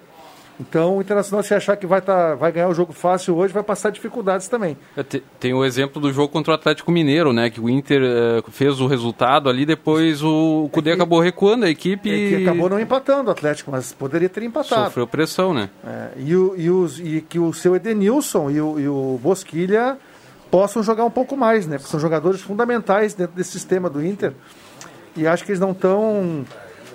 [0.59, 3.63] Então o Internacional, se achar que vai, tá, vai ganhar o jogo fácil hoje, vai
[3.63, 4.77] passar dificuldades também.
[4.95, 7.49] É, te- Tem o exemplo do jogo contra o Atlético Mineiro, né?
[7.49, 12.07] Que o Inter eh, fez o resultado ali, depois o Cudê acabou recuando a equipe
[12.09, 14.85] É que e acabou não empatando o Atlético, mas poderia ter empatado.
[14.85, 15.69] sofreu pressão, né?
[15.85, 19.97] É, e, o, e, os, e que o seu Edenilson e o, e o Bosquilha
[20.51, 21.77] possam jogar um pouco mais, né?
[21.77, 24.33] Porque são jogadores fundamentais dentro desse sistema do Inter.
[25.17, 26.45] E acho que eles não estão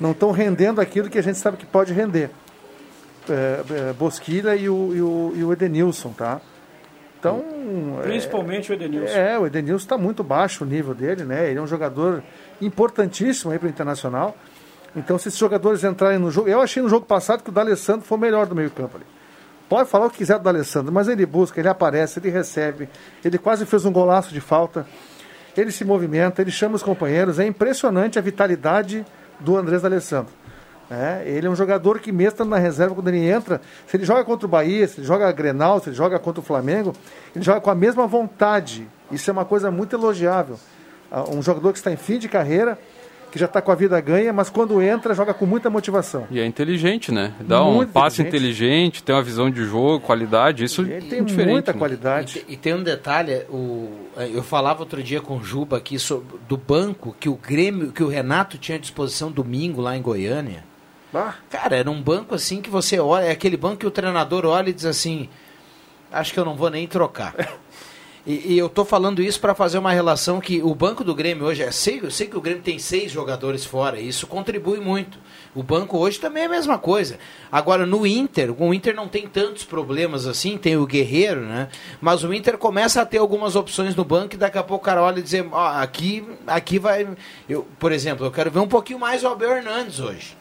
[0.01, 2.31] não tão rendendo aquilo que a gente sabe que pode render.
[3.31, 6.41] É, é, Bosquilha e o, e, o, e o Edenilson, tá?
[7.19, 7.45] Então.
[8.03, 9.15] Principalmente o Edenilson.
[9.15, 11.51] É, o Edenilson está muito baixo o nível dele, né?
[11.51, 12.23] Ele é um jogador
[12.61, 14.37] importantíssimo aí para o Internacional.
[14.95, 16.49] Então, se esses jogadores entrarem no jogo.
[16.49, 19.07] Eu achei no jogo passado que o D'Alessandro foi o melhor do meio-campo ali.
[19.69, 22.89] Pode falar o que quiser do D'Alessandro, mas ele busca, ele aparece, ele recebe.
[23.23, 24.87] Ele quase fez um golaço de falta.
[25.57, 27.39] Ele se movimenta, ele chama os companheiros.
[27.39, 29.05] É impressionante a vitalidade
[29.41, 30.33] do Andrés D'Alessandro.
[30.91, 34.05] É, ele é um jogador que mesmo estando na reserva, quando ele entra, se ele
[34.07, 36.95] joga contra o Bahia, se ele joga a Grenal, se ele joga contra o Flamengo,
[37.37, 38.89] ele joga com a mesma vontade.
[39.13, 40.59] Isso é uma coisa muito elogiável.
[41.11, 42.79] Ah, Um jogador que está em fim de carreira,
[43.31, 46.27] que já está com a vida ganha, mas quando entra, joga com muita motivação.
[46.31, 47.35] E é inteligente, né?
[47.41, 48.57] Dá um Muito passe inteligente.
[48.57, 51.51] inteligente, tem uma visão de jogo, qualidade, isso Ele tem é diferente.
[51.53, 51.79] muita né?
[51.79, 52.43] qualidade.
[52.49, 56.57] E tem um detalhe, o, eu falava outro dia com o Juba aqui sobre, do
[56.57, 60.65] banco que o Grêmio, que o Renato tinha à disposição domingo lá em Goiânia.
[61.13, 61.37] Bah.
[61.49, 64.71] Cara, era um banco assim que você olha, é aquele banco que o treinador olha
[64.71, 65.29] e diz assim:
[66.13, 67.35] acho que eu não vou nem trocar.
[68.29, 71.47] E, e eu tô falando isso para fazer uma relação que o banco do Grêmio
[71.47, 74.81] hoje é sei, eu sei que o Grêmio tem seis jogadores fora, e isso contribui
[74.81, 75.19] muito.
[75.55, 77.19] O banco hoje também é a mesma coisa.
[77.51, 81.69] Agora no Inter, o Inter não tem tantos problemas assim, tem o Guerreiro, né?
[82.03, 84.85] Mas o Inter começa a ter algumas opções no banco e daqui a pouco o
[84.85, 87.09] cara olha e diz, ó, aqui, aqui vai,
[87.49, 90.37] eu, por exemplo, eu quero ver um pouquinho mais o Abel Hernandes hoje.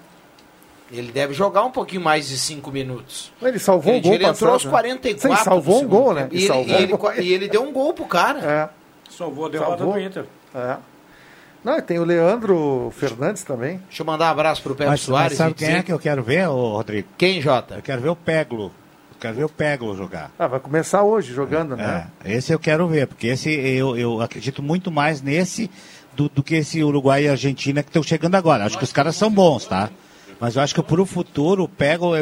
[0.91, 3.31] Ele deve jogar um pouquinho mais de cinco minutos.
[3.41, 4.71] Ele salvou Ele, um gol ele entrou passado, aos né?
[4.71, 6.29] 44 Sim, salvou do um gol, né?
[6.31, 7.13] E E, ele, salvou e ele, um gol.
[7.13, 8.39] e ele deu um gol pro cara.
[8.39, 8.69] É.
[9.11, 9.93] Salvou a derrota Salvou.
[9.93, 10.25] do Inter.
[10.55, 10.77] É.
[11.63, 13.81] Não, tem o Leandro Fernandes também.
[13.87, 15.31] Deixa eu mandar um abraço pro Pedro Mas, Soares.
[15.31, 17.07] mas sabe quem dizer- é que eu quero ver, ô, Rodrigo?
[17.17, 17.75] Quem, Jota?
[17.75, 18.65] Eu quero ver o Peglo.
[19.11, 20.31] Eu quero ver o Peglo jogar.
[20.39, 22.07] Ah, vai começar hoje jogando, né?
[22.23, 25.69] É, esse eu quero ver, porque esse eu, eu acredito muito mais nesse
[26.15, 28.63] do, do que esse Uruguai e Argentina que estão chegando agora.
[28.65, 29.89] Acho que os caras são bons, tá?
[30.39, 32.21] Mas eu acho que pro futuro o Pego é,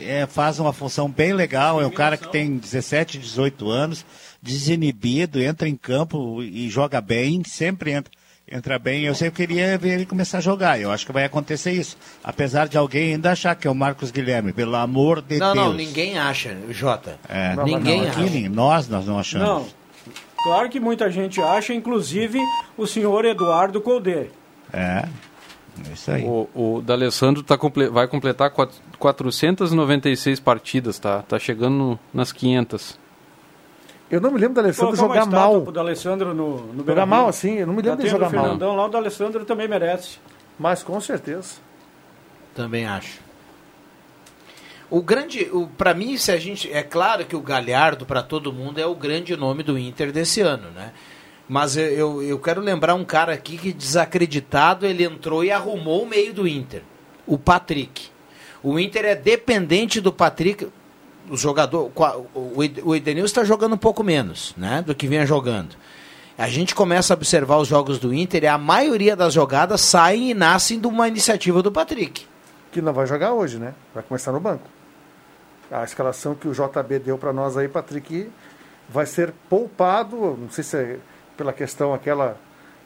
[0.00, 1.80] é, faz uma função bem legal.
[1.80, 4.04] É um cara que tem 17, 18 anos,
[4.42, 8.12] desinibido, entra em campo e joga bem, sempre entra.
[8.46, 10.78] Entra bem, eu sempre queria ver ele começar a jogar.
[10.78, 11.96] Eu acho que vai acontecer isso.
[12.22, 15.66] Apesar de alguém ainda achar que é o Marcos Guilherme, pelo amor de Não, Deus.
[15.66, 17.18] não, ninguém acha, Jota.
[17.26, 18.20] É, ninguém não, acha.
[18.20, 19.48] aqui, nós, nós não achamos.
[19.48, 19.66] Não.
[20.44, 22.38] Claro que muita gente acha, inclusive
[22.76, 24.30] o senhor Eduardo Colde.
[24.70, 25.08] É,
[25.88, 26.24] é isso aí.
[26.24, 31.22] O, o D'Alessandro tá comple- vai completar quat- 496 partidas, tá?
[31.22, 32.98] Tá chegando no- nas 500.
[34.10, 35.62] Eu não me lembro do Alessandro jogar mal.
[35.62, 38.32] pro D'Alessandro no, no Jogar mal, assim, eu não me lembro Já dele jogar o
[38.34, 38.44] mal.
[38.44, 40.18] Fernandão lá, o D'Alessandro também merece.
[40.58, 41.54] Mas com certeza.
[42.54, 43.18] Também acho.
[44.90, 48.52] O grande, o, para mim, se a gente, é claro que o Galhardo para todo
[48.52, 50.92] mundo é o grande nome do Inter desse ano, né?
[51.48, 56.02] Mas eu, eu, eu quero lembrar um cara aqui que desacreditado ele entrou e arrumou
[56.02, 56.82] o meio do Inter,
[57.26, 58.08] o Patrick.
[58.62, 60.66] O Inter é dependente do Patrick.
[61.28, 61.90] O jogador,
[62.34, 65.74] o Ed- o Edenilson está jogando um pouco menos, né, do que vinha jogando.
[66.36, 70.30] A gente começa a observar os jogos do Inter e a maioria das jogadas saem
[70.30, 72.26] e nascem de uma iniciativa do Patrick.
[72.72, 73.72] Que não vai jogar hoje, né?
[73.94, 74.64] Vai começar no banco.
[75.70, 78.28] A escalação que o JB deu para nós aí, Patrick,
[78.88, 80.36] vai ser poupado.
[80.38, 80.98] Não sei se é
[81.36, 82.36] pela questão aquela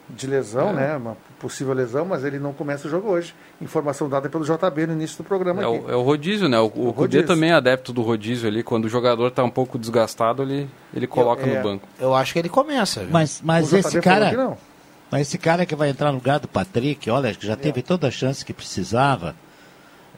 [0.09, 0.73] de lesão, É.
[0.73, 0.97] né?
[0.97, 3.33] Uma possível lesão, mas ele não começa o jogo hoje.
[3.61, 5.85] Informação dada pelo JB no início do programa É aqui.
[5.85, 6.59] o, é o rodízio, né?
[6.59, 7.27] O, o Cudê rodízio.
[7.27, 8.63] também é adepto do rodízio ali.
[8.63, 11.87] Quando o jogador tá um pouco desgastado, ele, ele coloca é, no banco.
[11.99, 13.01] Eu acho que ele começa.
[13.01, 13.09] viu?
[13.11, 14.57] Mas, mas O esse cara.
[15.11, 18.07] Mas esse cara que vai entrar no lugar do Patrick, olha, que já teve toda
[18.07, 19.35] a chance que precisava.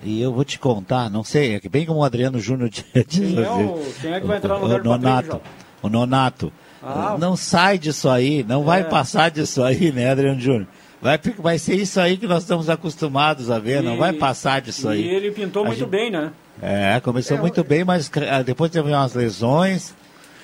[0.03, 3.05] E eu vou te contar, não sei, é que bem como o Adriano Júnior diz.
[3.07, 5.41] Quem é, o, quem é que vai entrar no o, lugar o do Patrick, Nonato.
[5.83, 6.53] O Nonato.
[6.83, 7.15] Ah.
[7.19, 8.83] não sai disso aí, não vai É.
[8.83, 10.67] passar disso aí, né, Adriano Júnior?
[11.01, 14.61] Vai, vai ser isso aí que nós estamos acostumados a ver, não E- vai passar
[14.61, 15.01] disso aí.
[15.03, 16.31] E ele pintou A muito gente- bem, né?
[16.61, 19.95] É, começou muito bem, mas ah, depois teve umas lesões.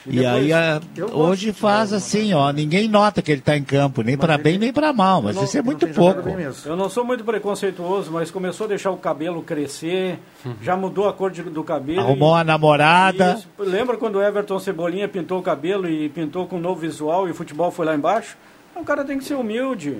[0.09, 0.79] E, depois, aí
[1.13, 4.71] hoje faz assim, ó, ninguém nota que ele está em campo, nem para bem nem
[4.71, 6.21] para mal, mas não- isso é muito pouco.
[6.65, 10.19] Eu não sou muito preconceituoso, mas começou a deixar o cabelo crescer,
[10.61, 11.99] já mudou a cor de- do cabelo.
[11.99, 13.33] Arrumou e- a namorada.
[13.37, 13.47] Isso.
[13.59, 17.31] Lembra quando o Everton Cebolinha pintou o cabelo e pintou com um novo visual e
[17.31, 18.37] o futebol foi lá embaixo?
[18.75, 19.97] O cara tem que ser humilde.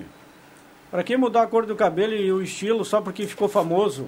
[0.89, 4.08] Pra que mudar a cor do cabelo e o estilo só porque ficou famoso?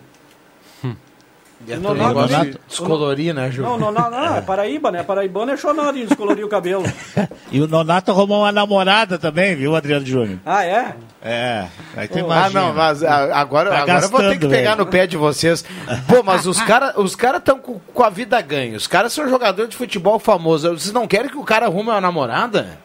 [1.67, 3.61] E é Nonato- negócio de o- descolorir, né, Ju?
[3.61, 5.03] Não, não, não, não, é Paraíba, né?
[5.03, 6.83] Paraibano é chonado em descolorir o cabelo.
[7.51, 10.37] E o Nonato arrumou uma namorada também, viu, Adriano Júnior?
[10.45, 10.93] Ah, é?
[11.21, 11.65] É,
[11.97, 12.61] aí tu Ah, imagina.
[12.61, 14.85] não, mas ah, agora, Tá agora eu vou ter que pegar velho.
[14.85, 15.65] no pé de vocês.
[16.07, 18.77] Pô, mas os caras os cara estão com, com a vida ganha.
[18.77, 20.69] Os caras são jogadores de futebol famoso.
[20.69, 22.77] Vocês não querem que o cara arrume uma namorada?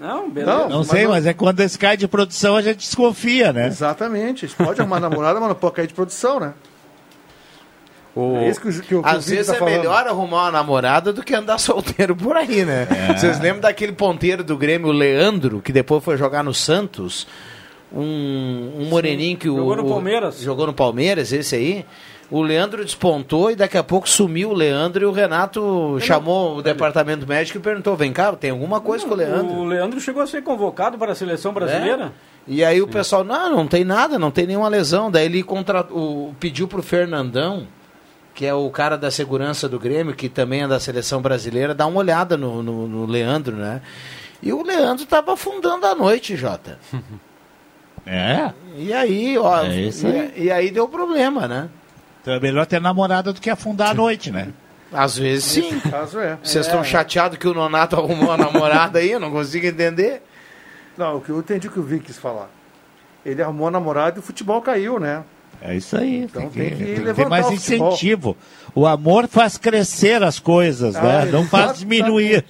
[0.00, 0.68] Não, beleza.
[0.68, 3.66] Não, sei, mas é quando esse cai de produção a gente desconfia, né?
[3.68, 4.44] Exatamente.
[4.46, 6.52] Eles podem arrumar namorada, mas não pode cair de produção, né?
[8.16, 9.74] É isso que o, que o, que o Às vezes tá é falando.
[9.76, 12.86] melhor arrumar uma namorada do que andar solteiro por aí, né?
[13.10, 13.16] É.
[13.16, 17.26] Vocês lembram daquele ponteiro do Grêmio, o Leandro, que depois foi jogar no Santos?
[17.92, 19.56] Um, um moreninho que o.
[19.56, 20.40] Jogou no o- Palmeiras.
[20.40, 21.86] Jogou no Palmeiras, esse aí.
[22.30, 26.62] O Leandro despontou e daqui a pouco sumiu o Leandro e o Renato chamou o
[26.62, 29.54] departamento médico e perguntou: vem cá, tem alguma coisa com o Leandro?
[29.54, 32.12] O Leandro chegou a ser convocado para a seleção brasileira.
[32.46, 35.10] E aí o pessoal, não, não tem nada, não tem nenhuma lesão.
[35.10, 37.66] Daí ele contra, o, pediu pro Fernandão,
[38.38, 41.86] que é o cara da segurança do Grêmio, que também é da seleção brasileira, dar
[41.88, 43.82] uma olhada no, no, no Leandro, né?
[44.40, 46.78] E o Leandro tava afundando a noite, Jota.
[48.06, 48.52] É?
[48.76, 50.32] E aí, ó, É isso aí.
[50.36, 51.68] e, e aí deu problema, né?
[52.22, 54.48] Então é melhor ter namorada do que afundar à noite, né?
[54.90, 55.78] Às vezes sim.
[55.80, 56.38] Caso é.
[56.42, 59.10] Vocês estão chateados que o Nonato arrumou uma namorada aí?
[59.10, 60.22] Eu não consigo entender.
[60.96, 62.48] Não, o que eu entendi o que o Vic quis falar.
[63.26, 65.22] Ele arrumou a namorada e o futebol caiu, né?
[65.60, 66.18] É isso aí.
[66.22, 68.36] Então tem que, tem que tem que mais incentivo.
[68.74, 71.24] O amor faz crescer as coisas, Ah, né?
[71.32, 72.44] Não faz diminuir.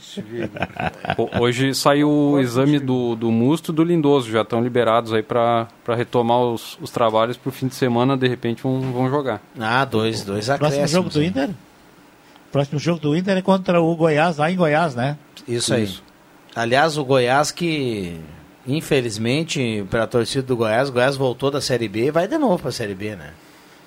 [1.16, 5.22] Ho- Hoje saiu o exame do, do Musto e do Lindoso, já estão liberados aí
[5.22, 9.40] para retomar os, os trabalhos para o fim de semana, de repente vão, vão jogar.
[9.58, 10.90] Ah, dois, dois Próximo acréscimos.
[10.90, 11.50] jogo do Inter?
[12.52, 15.16] Próximo jogo do Inter é contra o Goiás, lá em Goiás, né?
[15.46, 15.88] Isso aí.
[16.54, 18.18] Aliás, o Goiás que,
[18.68, 22.38] infelizmente, para a torcida do Goiás, o Goiás voltou da Série B e vai de
[22.38, 23.30] novo para a Série B, né?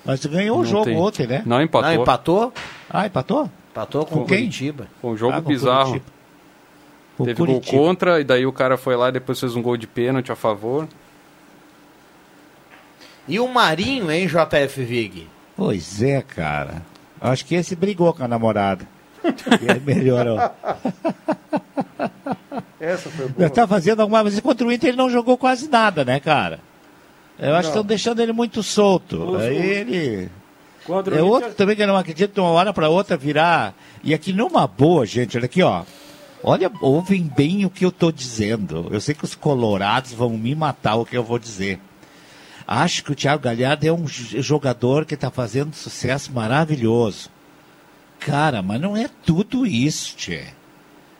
[0.04, 0.96] Mas ganhou o Não jogo tem.
[0.96, 1.42] ontem, né?
[1.46, 1.90] Não, empatou.
[1.94, 2.52] Não, empatou?
[2.90, 3.50] Ah, empatou?
[3.70, 4.38] Empatou com, Com o quem?
[4.38, 4.88] Curitiba.
[5.00, 5.84] Foi um jogo Ah, com bizarro.
[5.90, 6.12] Curitiba.
[7.18, 7.76] O Teve gol Curitiba.
[7.82, 10.36] contra, e daí o cara foi lá e depois fez um gol de pênalti a
[10.36, 10.88] favor.
[13.28, 15.28] E o Marinho, hein, JF Vig?
[15.56, 16.82] Pois é, cara.
[17.20, 18.84] Acho que esse brigou com a namorada.
[19.62, 20.36] E aí melhorou.
[22.82, 23.46] Essa foi boa.
[23.46, 24.42] Ele tá fazendo alguma coisa.
[24.42, 26.58] Contra o Inter ele não jogou quase nada, né, cara?
[27.38, 29.22] Eu acho que estão deixando ele muito solto.
[29.22, 30.28] Os- Aí ele.
[30.84, 33.72] Contra É Inter- outro também que eu não acredito de uma hora para outra virar.
[34.02, 35.84] E aqui numa boa, gente, olha aqui, ó.
[36.42, 38.88] Olha, ouvem bem o que eu tô dizendo.
[38.90, 41.78] Eu sei que os colorados vão me matar o que eu vou dizer.
[42.66, 47.30] Acho que o Thiago Galhardo é um jogador que está fazendo sucesso maravilhoso.
[48.18, 50.46] Cara, mas não é tudo isso, tchê.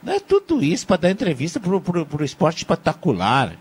[0.03, 3.57] Não é tudo isso para dar entrevista pro, pro esporte espetacular.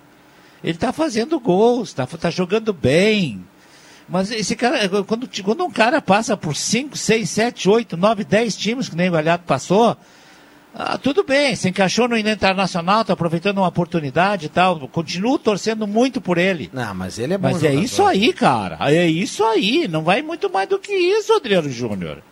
[0.63, 3.43] Ele está fazendo gols, está tá jogando bem.
[4.09, 8.55] Mas esse cara, quando, quando um cara passa por 5, 6, 7, 8, 9, 10
[8.57, 9.95] times, que nem o Galhardo passou,
[10.73, 14.79] ah, tudo bem, se encaixou no Internacional, está aproveitando uma oportunidade e tal.
[14.87, 16.69] Continuo torcendo muito por ele.
[16.73, 17.83] Não, mas ele é bom Mas é jogador.
[17.83, 18.77] isso aí, cara.
[18.91, 19.87] É isso aí.
[19.87, 22.23] Não vai muito mais do que isso, Adriano Júnior.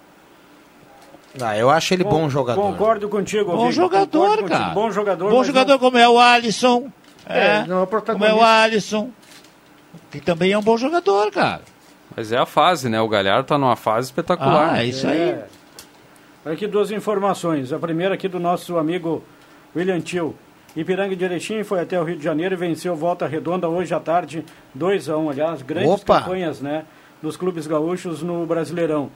[1.41, 2.61] Ah, eu acho ele bom Con- jogador.
[2.61, 4.49] Concordo contigo, Bom jogador, contigo.
[4.49, 4.73] cara.
[4.73, 5.29] Bom jogador.
[5.29, 6.89] Bom jogador como é o Alisson.
[7.27, 9.11] É, É, não é o como é o Alisson.
[10.11, 11.61] Que também é um bom jogador, cara.
[12.15, 12.99] Mas é a fase, né?
[12.99, 14.73] O Galhardo tá numa fase espetacular.
[14.73, 15.29] Ah, é isso aí.
[15.29, 15.45] É.
[16.45, 17.71] Aqui duas informações.
[17.71, 19.23] A primeira aqui do nosso amigo
[19.75, 20.35] William Tio.
[20.75, 23.99] Ipiranga de Erechim foi até o Rio de Janeiro e venceu Volta Redonda hoje à
[23.99, 26.21] tarde, 2 a 1 aliás, grandes Opa!
[26.21, 26.85] campanhas né,
[27.21, 29.09] dos clubes gaúchos no Brasileirão.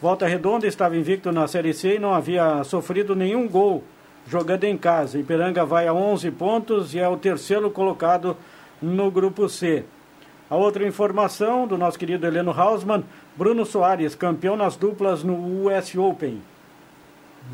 [0.00, 3.84] Volta Redonda estava invicto na Série C e não havia sofrido nenhum gol
[4.26, 5.18] jogando em casa.
[5.18, 8.36] Ipiranga vai a 11 pontos e é o terceiro colocado
[8.80, 9.84] no grupo C.
[10.48, 13.04] A outra informação do nosso querido Heleno Hausmann,
[13.36, 16.40] Bruno Soares, campeão nas duplas no US Open.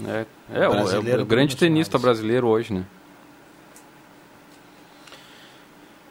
[0.07, 2.03] É, é, o- é o, grande Bruno tenista Soares.
[2.19, 2.85] brasileiro hoje, né?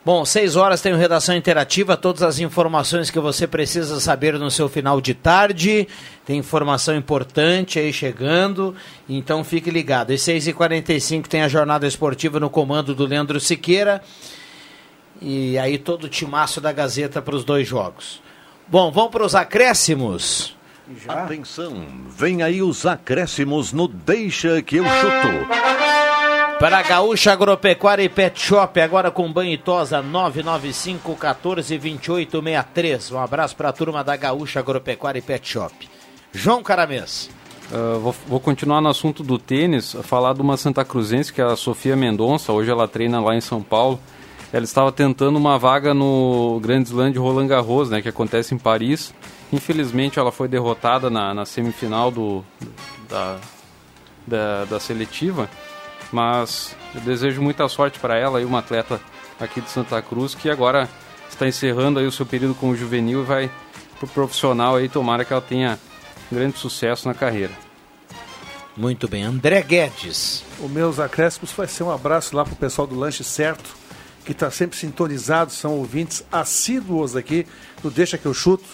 [0.06, 4.70] Bom, seis horas tem Redação Interativa, todas as informações que você precisa saber no seu
[4.70, 5.88] final de tarde.
[6.24, 8.76] Tem informação importante aí chegando,
[9.10, 10.14] então fique ligado.
[10.14, 14.00] E 6h45 tem a jornada esportiva no comando do Leandro Siqueira.
[15.20, 18.22] E aí todo o timaço da Gazeta para os dois jogos.
[18.68, 20.56] Bom, vamos para os acréscimos.
[21.08, 21.84] Atenção,
[22.16, 26.05] vem aí os acréscimos no Deixa que eu chuto.
[26.60, 32.42] Para a Gaúcha Agropecuária e Pet Shop, agora com banho e tosa 995 14 28
[32.42, 33.12] 63.
[33.12, 35.74] Um abraço para a turma da Gaúcha Agropecuária e Pet Shop.
[36.32, 37.30] João Caramês.
[37.70, 41.44] Uh, vou, vou, continuar no assunto do tênis, falar de uma Santa Cruzense, que é
[41.44, 44.00] a Sofia Mendonça, hoje ela treina lá em São Paulo.
[44.54, 48.58] Ela estava tentando uma vaga no Grand Slam de Roland Garros, né, que acontece em
[48.58, 49.14] Paris.
[49.52, 52.46] Infelizmente ela foi derrotada na, na semifinal do,
[53.10, 53.38] da,
[54.26, 55.50] da, da seletiva.
[56.12, 59.02] Mas eu desejo muita sorte para ela e uma atleta
[59.40, 60.90] aqui de Santa Cruz que agora
[61.30, 63.52] está encerrando aí o seu período como juvenil e vai
[64.00, 65.80] pro profissional aí, tomara que ela tenha
[66.32, 67.54] grande sucesso na carreira.
[68.76, 70.44] Muito bem, André Guedes.
[70.60, 73.76] O meus acréscimos vai ser um abraço lá pro pessoal do Lanche Certo,
[74.26, 77.48] que está sempre sintonizado, são ouvintes assíduos aqui
[77.82, 78.66] do Deixa que eu chuto.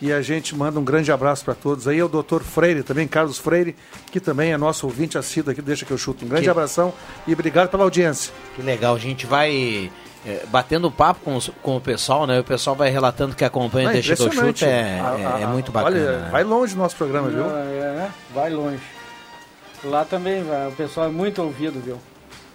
[0.00, 1.88] E a gente manda um grande abraço para todos.
[1.88, 3.74] Aí é o doutor Freire, também Carlos Freire,
[4.12, 6.24] que também é nosso ouvinte assíduo aqui, deixa que eu chuto.
[6.24, 6.50] Um grande que...
[6.50, 6.92] abração
[7.26, 8.32] e obrigado pela audiência.
[8.54, 9.90] Que legal, a gente vai
[10.24, 12.38] é, batendo papo com, os, com o pessoal, né?
[12.38, 15.72] O pessoal vai relatando que acompanha o Deixa que eu chuto, é, a, é, muito
[15.72, 15.96] bacana.
[15.96, 16.28] Olha, né?
[16.30, 17.44] vai longe o nosso programa, viu?
[17.44, 18.82] É, vai longe.
[19.82, 21.98] Lá também, o pessoal é muito ouvido, viu?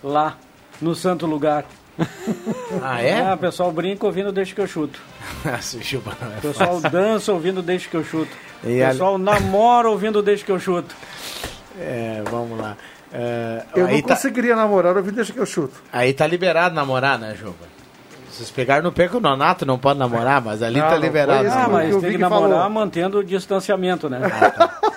[0.04, 0.38] Lá,
[0.82, 1.66] no santo lugar.
[2.82, 3.22] Ah, é?
[3.22, 5.00] Ah, o pessoal brinca ouvindo Deixa que eu chuto.
[5.46, 8.32] o pessoal dança ouvindo Deixa que eu chuto.
[8.64, 9.18] O pessoal a...
[9.18, 10.96] namora ouvindo Deixa que eu chuto.
[11.80, 12.76] É, vamos lá.
[13.12, 14.16] É, eu não tá...
[14.16, 15.82] conseguiria namorar ouvindo Deixa que eu chuto.
[15.92, 17.74] Aí tá liberado namorar, né, Juba?
[18.30, 21.48] Vocês pegaram no pé que o Nonato não pode namorar, mas ali não, tá liberado.
[21.48, 22.70] Ah, mas tem que namorar falou.
[22.72, 24.20] mantendo o distanciamento, né?
[24.24, 24.93] Ah, tá.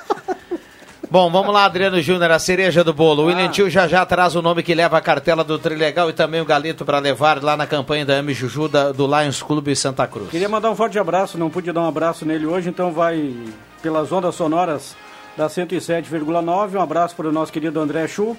[1.08, 3.22] Bom, vamos lá, Adriano Júnior, a cereja do bolo.
[3.22, 3.28] O ah.
[3.28, 6.40] William Tio já já traz o nome que leva a cartela do Trilegal e também
[6.40, 10.06] o Galito para levar lá na campanha da Ami Juju da, do Lions Clube Santa
[10.08, 10.30] Cruz.
[10.30, 13.36] Queria mandar um forte abraço, não pude dar um abraço nele hoje, então vai
[13.80, 14.96] pelas ondas sonoras
[15.36, 16.74] da 107,9.
[16.74, 18.36] Um abraço para o nosso querido André Chu,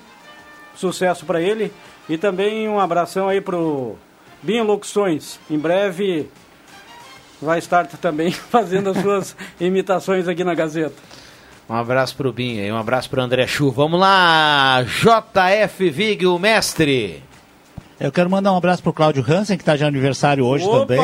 [0.76, 1.72] sucesso para ele.
[2.10, 3.96] E também um abração aí pro
[4.44, 5.40] Binho Locuções.
[5.50, 6.30] Em breve
[7.42, 10.96] vai estar também fazendo as suas imitações aqui na Gazeta.
[11.70, 13.70] Um abraço pro Binho e um abraço pro André Chu.
[13.72, 17.22] Vamos lá, JF Vig, o mestre.
[18.00, 21.00] Eu quero mandar um abraço pro Cláudio Hansen, que está de aniversário hoje Opa, também.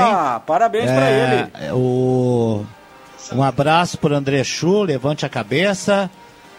[0.46, 1.72] Parabéns é, para ele.
[1.74, 2.64] O...
[3.34, 6.10] Um abraço pro André Chu, levante a cabeça.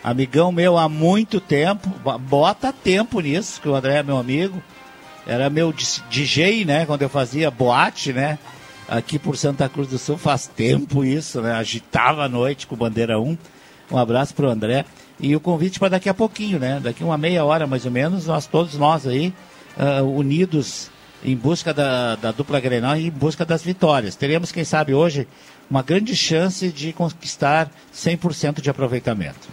[0.03, 1.89] Amigão meu há muito tempo.
[2.21, 4.63] Bota tempo nisso, que o André é meu amigo.
[5.27, 6.85] Era meu DJ, né?
[6.85, 8.39] Quando eu fazia boate, né?
[8.87, 11.53] Aqui por Santa Cruz do Sul faz tempo isso, né?
[11.53, 13.39] Agitava a noite com bandeira 1.
[13.91, 14.85] Um abraço para o André.
[15.21, 16.81] E o convite para daqui a pouquinho, né?
[16.83, 19.33] Daqui uma meia hora mais ou menos, nós todos nós aí,
[19.77, 20.91] uh, unidos
[21.25, 24.15] em busca da, da dupla Grenal e em busca das vitórias.
[24.17, 25.27] Teremos, quem sabe, hoje
[25.71, 29.49] uma grande chance de conquistar 100% de aproveitamento.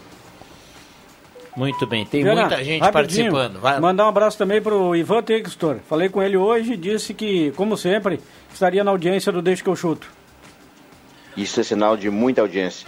[1.55, 3.59] Muito bem, tem muita gente participando.
[3.59, 3.79] Vai.
[3.79, 5.77] Mandar um abraço também para o Ivan Textor.
[5.87, 8.19] Falei com ele hoje e disse que, como sempre,
[8.53, 10.07] estaria na audiência do Deixa que eu chuto.
[11.35, 12.87] Isso é sinal de muita audiência.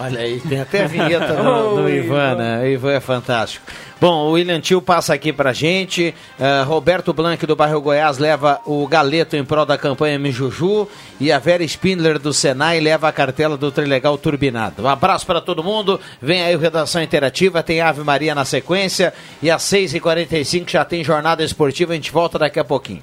[0.00, 2.62] Olha aí, tem até a vinheta do, do Ivan, né?
[2.62, 3.66] O Ivan é fantástico.
[4.00, 6.14] Bom, o William Tio passa aqui pra gente.
[6.38, 10.86] Uh, Roberto Blanc do bairro Goiás leva o galeto em prol da campanha Mijuju.
[11.18, 14.84] E a Vera Spindler do Senai leva a cartela do Trilegal Turbinado.
[14.84, 16.00] Um abraço para todo mundo.
[16.22, 17.60] Vem aí o Redação Interativa.
[17.60, 19.12] Tem Ave Maria na sequência.
[19.42, 21.92] E às 6h45 já tem jornada esportiva.
[21.92, 23.02] A gente volta daqui a pouquinho.